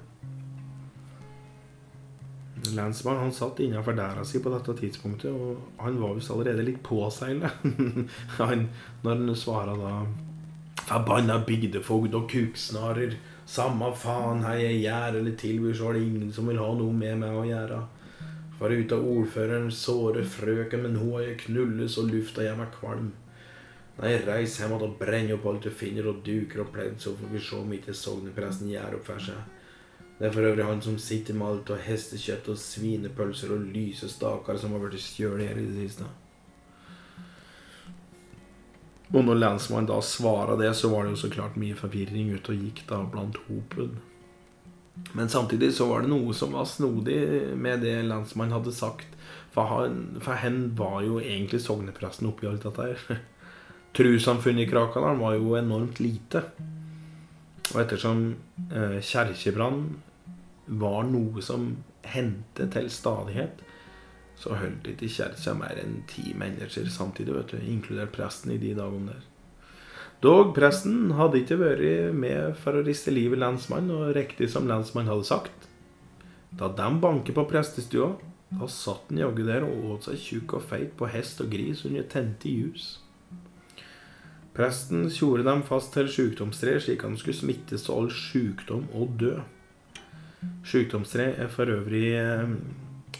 Lensmannen 2.75 3.23
han 3.23 3.33
satt 3.33 3.61
innenfor 3.63 3.95
dæra 3.95 4.25
si 4.27 4.41
på 4.43 4.51
dette 4.51 4.75
tidspunktet, 4.81 5.31
og 5.31 5.79
han 5.79 5.95
var 6.01 6.17
visst 6.17 6.33
allerede 6.33 6.65
litt 6.67 6.81
påseilet 6.83 7.63
når 8.39 9.07
han 9.07 9.35
svara 9.37 9.77
da 9.79 9.93
Forbanna 10.89 11.37
bygdefogd 11.45 12.15
og 12.17 12.27
kuksnarer. 12.31 13.15
Samme 13.49 13.87
faen 13.97 14.43
hva 14.45 14.51
jeg 14.59 14.83
gjør 14.83 15.15
eller 15.21 15.37
tilbyr, 15.39 15.73
så 15.73 15.89
er 15.89 15.97
det 15.97 16.03
ingen 16.05 16.33
som 16.33 16.49
vil 16.49 16.59
ha 16.61 16.67
noe 16.77 16.93
med 16.93 17.17
meg 17.23 17.33
å 17.33 17.47
gjøre. 17.47 17.79
Foruten 18.59 19.07
ordførerens 19.13 19.79
såre 19.87 20.21
frøken, 20.27 20.83
men 20.85 20.99
hun 20.99 21.15
har 21.15 21.25
jeg 21.25 21.39
knullet 21.47 21.89
så 21.89 22.03
lufta 22.05 22.45
gjør 22.45 22.59
meg 22.59 22.75
kvalm. 22.75 23.09
Nei, 23.99 24.11
reis 24.27 24.59
hjem 24.61 24.75
og 24.77 24.85
brenn 24.99 25.31
opp 25.33 25.47
alt 25.49 25.65
du 25.65 25.73
finner, 25.73 26.11
og 26.11 26.21
duker 26.23 26.61
og 26.63 26.69
pledd, 26.75 26.99
så 27.01 27.15
får 27.17 27.33
vi 27.33 27.41
se 27.43 27.57
om 27.57 27.73
ikke 27.79 27.95
sognepresten 27.97 28.69
gjør 28.71 28.99
opp 28.99 29.09
for 29.09 29.25
seg. 29.31 29.41
Det 30.19 30.27
er 30.27 30.35
for 30.35 30.45
øvrig 30.45 30.67
han 30.67 30.81
som 30.83 30.97
sitter 30.99 31.35
med 31.39 31.47
alt 31.47 31.73
av 31.73 31.81
hestekjøtt 31.87 32.51
og 32.51 32.59
svinepølser 32.59 33.55
og 33.55 33.69
lyse 33.73 34.11
staker 34.11 34.59
som 34.59 34.75
har 34.75 34.83
blitt 34.83 35.01
stjålet 35.01 35.47
her 35.47 35.61
i 35.61 35.67
det 35.71 35.87
siste. 35.87 36.07
Og 39.09 39.23
når 39.25 39.39
lensmannen 39.41 39.89
da 39.89 39.97
svara 40.05 40.55
det, 40.59 40.69
så 40.77 40.91
var 40.91 41.05
det 41.05 41.15
jo 41.15 41.23
så 41.23 41.31
klart 41.33 41.57
mye 41.57 41.77
forvirring 41.77 42.29
ute 42.35 42.53
og 42.53 42.65
gikk 42.65 42.83
da 42.91 43.01
blant 43.09 43.39
hopen. 43.47 43.97
Men 45.17 45.29
samtidig 45.29 45.71
så 45.73 45.87
var 45.89 46.03
det 46.03 46.11
noe 46.11 46.35
som 46.35 46.53
var 46.53 46.67
snodig 46.69 47.19
med 47.57 47.81
det 47.85 47.95
lensmannen 48.05 48.57
hadde 48.57 48.75
sagt. 48.75 49.15
For, 49.53 49.65
han, 49.65 50.19
for 50.21 50.37
hen 50.37 50.75
var 50.77 51.01
jo 51.07 51.17
egentlig 51.21 51.61
sognepresten 51.63 52.29
oppi 52.29 52.49
alt 52.49 52.67
dette 52.67 52.85
her. 52.91 53.21
Trossamfunnet 53.97 54.67
i 54.67 54.69
Krakadalen 54.69 55.23
var 55.23 55.39
jo 55.39 55.55
enormt 55.57 56.01
lite. 56.03 56.43
Og 57.73 57.81
ettersom 57.81 58.27
eh, 58.69 58.99
kjerkebrann 59.01 59.81
var 60.79 61.07
noe 61.09 61.41
som 61.41 61.71
hendte 62.09 62.69
til 62.73 62.89
stadighet, 62.93 63.61
så 64.39 64.55
holdt 64.55 64.87
ikke 64.87 65.09
kirka 65.11 65.53
mer 65.57 65.81
enn 65.81 65.99
ti 66.07 66.31
mennesker 66.37 66.87
samtidig, 66.91 67.35
vet 67.35 67.53
du, 67.53 67.59
inkludert 67.67 68.13
presten 68.15 68.53
i 68.55 68.61
de 68.61 68.71
dagene 68.77 69.11
der. 69.11 69.25
Dog 70.23 70.51
presten 70.55 71.13
hadde 71.15 71.39
ikke 71.39 71.59
vært 71.59 72.15
med 72.15 72.55
for 72.59 72.75
å 72.75 72.83
riste 72.83 73.11
livet 73.11 73.39
lensmann, 73.39 73.91
og 73.91 74.11
riktig 74.15 74.49
som 74.51 74.67
lensmannen 74.67 75.11
hadde 75.13 75.27
sagt. 75.27 75.69
Da 76.51 76.67
de 76.75 76.89
banket 76.99 77.37
på 77.37 77.45
prestestua, 77.47 78.13
da 78.49 78.67
satt 78.67 79.11
han 79.11 79.21
jaggu 79.21 79.45
der 79.47 79.63
og 79.67 79.93
åt 79.93 80.09
seg 80.09 80.23
tjukk 80.23 80.57
og 80.57 80.65
feit 80.71 80.95
på 80.99 81.07
hest 81.11 81.39
og 81.43 81.51
gris 81.53 81.85
under 81.87 82.07
tente 82.09 82.51
ljus. 82.51 82.97
Presten 84.55 85.05
tjorde 85.13 85.45
dem 85.47 85.61
fast 85.63 85.93
til 85.95 86.09
sjukdomstre, 86.11 86.73
slik 86.81 87.05
han 87.05 87.15
skulle 87.19 87.37
smittes 87.37 87.85
av 87.87 88.01
all 88.01 88.11
sjukdom 88.11 88.89
og 88.97 89.13
dø. 89.21 89.37
Sjukdomstre 90.67 91.29
er 91.39 91.51
for 91.53 91.69
øvrig 91.71 92.09
eh, 92.17 92.55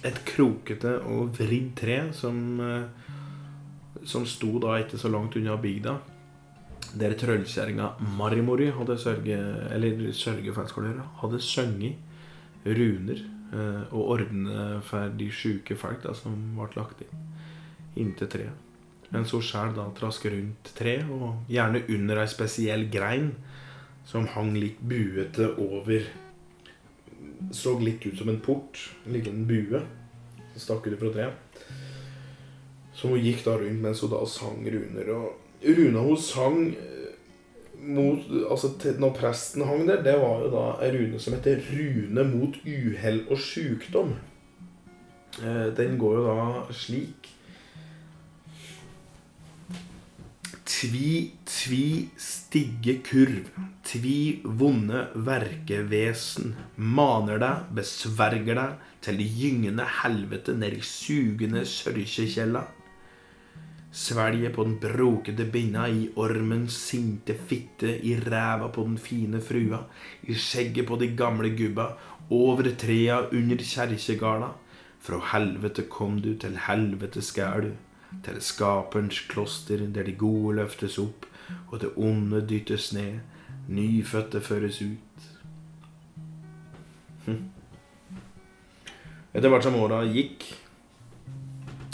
et 0.05 0.21
krokete 0.27 0.95
og 1.09 1.33
vridd 1.37 1.73
tre 1.79 1.97
som, 2.15 2.59
eh, 2.61 4.03
som 4.05 4.25
sto 4.25 4.59
da 4.59 4.79
ikke 4.79 4.99
så 4.99 5.11
langt 5.11 5.35
unna 5.35 5.57
bygda. 5.57 5.97
Der 6.99 7.13
trøllkjerringa 7.13 7.91
Marimori 8.17 8.71
hadde 8.71 8.97
sørge, 8.97 9.37
eller 9.71 10.11
sørgefellskolera, 10.11 11.03
hadde 11.21 11.41
sunget 11.41 11.95
runer 12.65 13.19
eh, 13.53 13.83
og 13.93 14.15
ordnet 14.15 14.83
for 14.83 15.09
de 15.09 15.29
sjuke 15.31 15.77
folk 15.77 16.01
da, 16.03 16.13
som 16.13 16.37
ble 16.55 16.69
lagt 16.75 17.03
inn 17.05 17.27
inntil 17.99 18.29
treet. 18.31 18.65
Mens 19.09 19.31
hun 19.33 19.41
sjøl 19.41 19.73
da 19.73 19.87
trasker 19.97 20.35
rundt 20.35 20.71
tre, 20.77 20.99
og 21.09 21.49
gjerne 21.49 21.81
under 21.89 22.21
ei 22.21 22.29
spesiell 22.29 22.85
grein 22.93 23.31
som 24.09 24.27
hang 24.35 24.53
litt 24.57 24.79
buete 24.81 25.49
over 25.57 26.05
så 27.51 27.75
litt 27.79 28.05
ut 28.05 28.17
som 28.17 28.29
en 28.29 28.41
port. 28.43 28.79
En 29.05 29.15
liten 29.15 29.45
bue 29.49 29.81
som 30.53 30.63
stakk 30.63 30.87
ut 30.87 30.99
fra 30.99 31.13
treet. 31.13 31.63
Så 32.95 33.13
hun 33.13 33.23
gikk 33.23 33.45
da 33.45 33.55
rundt 33.59 33.83
mens 33.83 34.03
hun 34.03 34.11
da 34.11 34.21
sang 34.27 34.65
runer. 34.65 35.11
Og 35.15 35.67
runa 35.79 36.03
hun 36.03 36.19
sang 36.19 36.61
eh, 36.73 37.11
mot 37.79 38.25
Altså 38.51 38.73
når 38.99 39.13
presten 39.15 39.63
hang 39.63 39.85
der, 39.87 40.01
det 40.03 40.17
var 40.19 40.43
jo 40.43 40.49
da 40.51 40.65
ei 40.83 40.91
rune 40.97 41.19
som 41.19 41.33
heter 41.33 41.61
'Rune 41.63 42.25
mot 42.27 42.57
uhell 42.65 43.21
og 43.29 43.37
sjukdom'. 43.37 44.17
Eh, 45.39 45.69
den 45.77 45.97
går 45.97 46.15
jo 46.15 46.23
da 46.27 46.73
slik 46.73 47.29
Tvi, 50.69 51.31
tvi, 51.49 52.09
stigge 52.15 52.99
kurv, 53.01 53.47
tvi, 53.83 54.43
vonde 54.45 54.99
verkevesen, 55.15 56.51
maner 56.77 57.41
deg, 57.41 57.71
besverger 57.79 58.59
deg, 58.59 58.75
til 59.01 59.17
det 59.17 59.25
gyngende 59.39 59.87
helvete 60.03 60.53
ned 60.53 60.77
i 60.77 60.83
sugende 60.85 61.65
sørkjekjella. 61.65 62.61
Svelget 64.03 64.53
på 64.53 64.67
den 64.69 64.77
brokete 64.83 65.49
binna, 65.49 65.87
i 65.89 66.05
ormens 66.21 66.77
sinte 66.91 67.33
fitte, 67.49 67.89
i 68.05 68.13
ræva 68.21 68.69
på 68.69 68.85
den 68.85 69.01
fine 69.01 69.41
frua, 69.41 69.81
i 70.29 70.37
skjegget 70.37 70.85
på 70.85 71.01
de 71.01 71.09
gamle 71.17 71.49
gubba, 71.57 71.95
over 72.29 72.69
trea 72.77 73.23
under 73.33 73.65
kjerkegarda. 73.73 74.53
Fra 75.01 75.25
helvete 75.33 75.89
kom 75.89 76.21
du, 76.21 76.35
til 76.37 76.61
helvete 76.69 77.25
skal 77.25 77.71
du 77.71 77.77
til 78.25 78.39
skaperens 78.43 79.19
kloster, 79.29 79.85
der 79.93 80.07
de 80.07 80.15
gode 80.17 80.55
løftes 80.59 80.97
opp, 81.01 81.27
og 81.69 81.81
det 81.81 81.93
onde 81.97 82.41
dyttes 82.49 82.91
ned, 82.93 83.19
nyfødte 83.69 84.41
føres 84.41 84.81
ut. 84.81 85.27
Hm. 87.25 87.43
Etter 89.33 89.51
hvert 89.51 89.65
som 89.65 89.77
åra 89.77 90.01
gikk, 90.09 90.47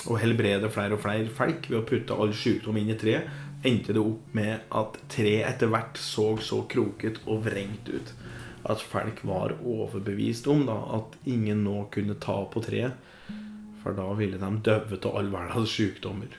og 0.05 0.19
helbreder 0.21 0.69
flere 0.69 0.95
og 0.95 1.01
flere 1.01 1.31
folk 1.33 1.65
ved 1.69 1.79
å 1.79 1.87
putte 1.87 2.15
all 2.15 2.33
sykdom 2.37 2.77
inn 2.79 2.93
i 2.93 2.99
treet, 2.99 3.27
endte 3.65 3.95
det 3.95 4.03
opp 4.03 4.35
med 4.37 4.67
at 4.77 4.99
treet 5.09 5.47
etter 5.49 5.71
hvert 5.73 5.97
så 5.97 6.35
så 6.37 6.61
kroket 6.69 7.23
og 7.25 7.41
vrengt 7.47 7.89
ut. 7.89 8.11
At 8.69 8.81
folk 8.81 9.23
var 9.25 9.55
overbevist 9.61 10.47
om 10.49 10.63
da, 10.69 10.77
at 10.99 11.17
ingen 11.29 11.63
nå 11.65 11.87
kunne 11.93 12.17
ta 12.21 12.37
på 12.49 12.61
treet 12.65 13.04
for 13.85 13.93
da 13.93 14.07
ville 14.17 14.39
de 14.41 14.49
døve 14.65 14.97
av 14.97 15.19
all 15.19 15.27
verdens 15.29 15.69
sykdommer. 15.77 16.31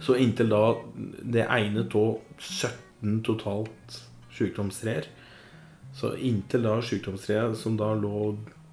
Så 0.00 0.16
inntil 0.16 0.48
da 0.48 0.62
det 1.36 1.44
ene 1.44 1.84
av 1.84 2.38
17 2.38 3.18
totalt 3.26 3.98
sykdomstrær 4.32 5.08
Så 5.92 6.14
inntil 6.16 6.64
da 6.64 6.78
sykdomstreet 6.80 7.56
som 7.60 7.76
da 7.76 7.90
lå 7.92 8.30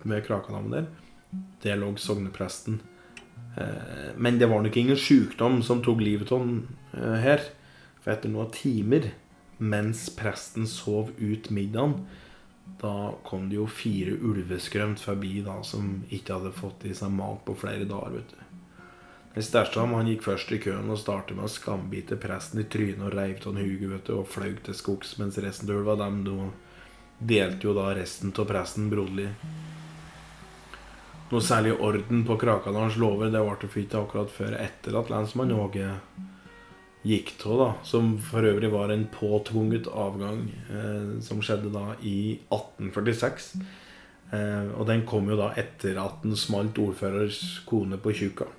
med 0.07 0.23
krakenavnet 0.23 0.77
der, 0.77 0.85
det 1.63 1.75
lå 1.75 1.89
sognepresten. 1.99 2.77
Eh, 3.59 4.15
men 4.15 4.39
det 4.39 4.47
var 4.47 4.63
nok 4.63 4.77
ingen 4.79 4.95
sykdom 4.95 5.59
som 5.61 5.83
tok 5.83 5.99
livet 5.99 6.31
av 6.31 6.45
han 6.45 6.53
eh, 6.95 7.17
her. 7.19 7.43
For 7.99 8.13
etter 8.13 8.31
noen 8.31 8.53
timer, 8.55 9.09
mens 9.59 10.05
presten 10.15 10.63
sov 10.63 11.11
ut 11.19 11.51
middagen, 11.51 12.05
da 12.81 13.11
kom 13.23 13.49
det 13.49 13.57
jo 13.57 13.65
fire 13.67 14.13
ulveskrømt 14.15 15.01
forbi 15.03 15.41
da, 15.45 15.57
som 15.63 16.03
ikke 16.09 16.37
hadde 16.37 16.55
fått 16.55 16.85
i 16.87 16.93
seg 16.95 17.11
mat 17.11 17.43
på 17.45 17.57
flere 17.59 17.87
dager. 17.89 18.19
vet 18.19 18.29
du. 18.35 18.45
Den 19.33 19.45
største 19.45 19.79
han 19.83 20.07
gikk 20.09 20.23
først 20.25 20.51
i 20.51 20.57
køen 20.59 20.89
og 20.89 20.97
startet 20.99 21.37
med 21.37 21.45
å 21.45 21.51
skambite 21.53 22.17
presten 22.17 22.63
i 22.63 22.65
trynet 22.65 23.05
og 23.05 23.13
reiv 23.13 23.43
av 23.45 23.55
du, 23.55 24.13
og 24.15 24.27
fløy 24.27 24.55
til 24.65 24.75
skogs, 24.75 25.17
mens 25.19 25.37
resten 25.37 25.69
av 25.69 25.81
ulva 25.81 25.95
dem 25.99 26.23
de 26.25 26.37
delte 27.19 27.67
jo 27.67 27.75
da 27.77 27.91
resten 27.95 28.33
av 28.33 28.47
presten 28.49 28.89
broderlig. 28.89 29.29
Noe 31.29 31.45
særlig 31.45 31.75
orden 31.77 32.23
på 32.25 32.39
Krakadalens 32.41 32.97
lover 32.97 33.29
det 33.29 33.43
ble 33.45 33.55
det 33.61 33.69
ikke 33.69 33.99
akkurat 34.01 34.31
før 34.33 34.55
etter 34.57 34.97
at 34.97 35.11
lensmann 35.13 35.53
Åge 35.53 35.91
gikk 37.07 37.33
av, 37.45 37.59
da, 37.59 37.67
som 37.87 38.15
for 38.23 38.43
øvrig 38.43 38.71
var 38.73 38.91
en 38.91 39.05
påtvunget 39.13 39.87
avgang 39.87 40.47
eh, 40.67 41.19
som 41.23 41.39
skjedde 41.43 41.71
da 41.71 41.93
i 42.03 42.39
1846. 42.51 43.53
Eh, 44.35 44.67
og 44.75 44.85
den 44.89 45.05
kom 45.09 45.29
jo 45.31 45.37
da 45.39 45.53
etter 45.57 45.97
at 46.01 46.19
den 46.25 46.35
smalt 46.37 46.77
ordførers 46.81 47.61
kone 47.69 47.99
på 48.01 48.13
tjukka. 48.19 48.49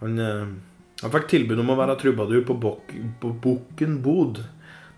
Han, 0.00 0.18
eh, 0.18 0.54
han 1.02 1.14
fikk 1.14 1.28
tilbud 1.34 1.60
om 1.60 1.74
å 1.74 1.78
være 1.78 1.98
trubadur 2.00 2.46
på, 2.48 2.56
bok, 2.60 2.96
på 3.20 3.34
Bukken 3.44 4.00
bod, 4.04 4.40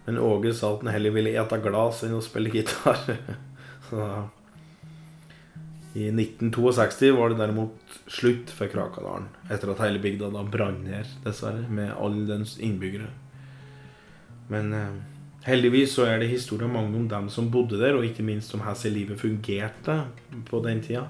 men 0.07 0.23
Åge 0.23 0.55
sa 0.55 0.77
at 0.77 0.85
han 0.85 0.95
heller 0.95 1.17
ville 1.17 1.35
ete 1.35 1.59
glass 1.65 2.05
enn 2.07 2.15
å 2.15 2.23
spille 2.23 2.55
gitar. 2.55 3.03
Så 3.89 3.99
da 3.99 4.11
i 5.97 6.07
1962 6.13 7.11
var 7.17 7.33
det 7.33 7.41
derimot 7.41 7.99
slutt 8.13 8.53
for 8.53 8.69
Krakadalen, 8.73 9.31
etter 9.49 9.73
at 9.73 9.83
hele 9.85 10.03
bygda 10.03 10.31
da 10.35 10.45
brant 10.45 10.85
ned, 10.85 11.09
dessverre, 11.25 11.65
med 11.73 11.95
alle 11.97 12.27
dens 12.29 12.57
innbyggere. 12.61 13.09
Men 14.53 14.73
eh, 14.77 14.97
heldigvis 15.49 15.97
så 15.97 16.11
er 16.11 16.21
det 16.21 16.31
historier 16.31 16.71
mange 16.71 16.99
om 17.01 17.09
dem 17.11 17.31
som 17.33 17.49
bodde 17.51 17.81
der, 17.81 17.97
og 17.97 18.05
ikke 18.05 18.27
minst 18.27 18.55
om 18.55 18.65
hvordan 18.67 18.95
livet 18.95 19.21
fungerte 19.21 20.03
på 20.51 20.61
den 20.67 20.85
tida. 20.85 21.07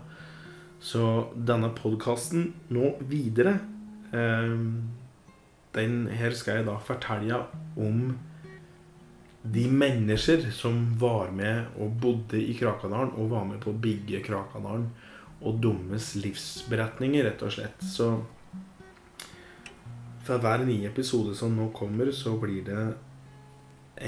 Så 0.80 1.32
denne 1.34 1.72
podkasten 1.74 2.53
nå 2.70 2.95
videre 3.11 3.59
Eh, 4.12 4.59
den 5.74 6.07
her 6.09 6.34
skal 6.37 6.61
jeg 6.61 6.68
da 6.68 6.78
fortelle 6.80 7.43
om 7.76 8.16
de 9.53 9.66
mennesker 9.70 10.49
som 10.55 10.78
var 10.99 11.30
med 11.34 11.76
og 11.80 11.99
bodde 12.03 12.40
i 12.40 12.55
Krakadalen, 12.59 13.12
og 13.16 13.30
var 13.30 13.44
med 13.49 13.61
på 13.62 13.72
å 13.72 13.80
bygge 13.80 14.22
Krakadalen, 14.26 14.88
og 15.47 15.61
deres 15.62 16.14
livsberetninger, 16.18 17.26
rett 17.28 17.44
og 17.44 17.53
slett. 17.53 17.84
Så 17.84 18.09
for 20.26 20.42
hver 20.42 20.64
nye 20.66 20.88
episode 20.88 21.36
som 21.38 21.55
nå 21.55 21.68
kommer, 21.76 22.11
så 22.12 22.34
blir 22.40 22.64
det 22.66 22.86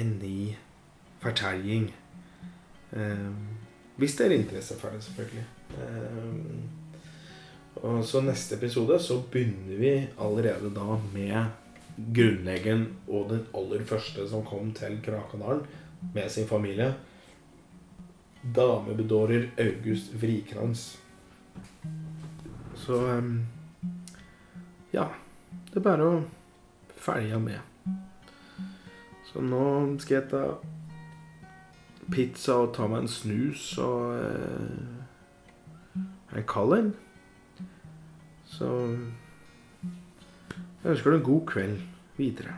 en 0.00 0.16
ny 0.18 0.56
fortelling. 1.22 1.86
Eh, 2.96 3.30
hvis 3.98 4.16
det 4.18 4.26
er 4.26 4.36
interesse 4.38 4.78
for 4.80 4.94
det, 4.94 5.04
selvfølgelig. 5.06 5.46
Eh, 5.78 6.76
og 7.86 8.02
så 8.06 8.22
neste 8.24 8.56
episode 8.58 8.98
så 9.02 9.20
begynner 9.30 9.78
vi 9.78 9.92
allerede 10.18 10.72
da 10.74 10.98
med 11.12 11.67
grunnleggen 11.98 12.86
og 13.08 13.28
den 13.32 13.44
aller 13.56 13.84
første 13.86 14.24
som 14.30 14.46
kom 14.46 14.72
til 14.76 14.98
Krakadalen 15.04 15.64
med 16.14 16.30
sin 16.30 16.46
familie. 16.46 16.92
Damebedårer 18.54 19.50
August 19.58 20.14
Vrikrans. 20.14 20.98
Så 22.78 23.00
eh, 23.16 23.32
ja. 24.94 25.08
Det 25.68 25.80
er 25.80 25.84
bare 25.84 26.06
å 26.06 26.20
følge 26.96 27.38
med. 27.42 27.60
Så 29.28 29.42
nå 29.44 29.64
skal 30.00 30.16
jeg 30.16 30.28
ta 30.30 30.44
pizza 32.08 32.56
og 32.62 32.72
ta 32.76 32.86
meg 32.88 33.04
en 33.04 33.10
snus 33.12 33.66
og 33.84 34.16
eh, 34.16 35.98
en 36.38 36.46
kald 36.48 36.76
en. 36.78 36.90
Så 38.48 38.70
jeg 40.82 40.94
ønsker 40.94 41.10
deg 41.10 41.20
en 41.20 41.26
god 41.26 41.44
kveld 41.46 41.78
videre. 42.18 42.54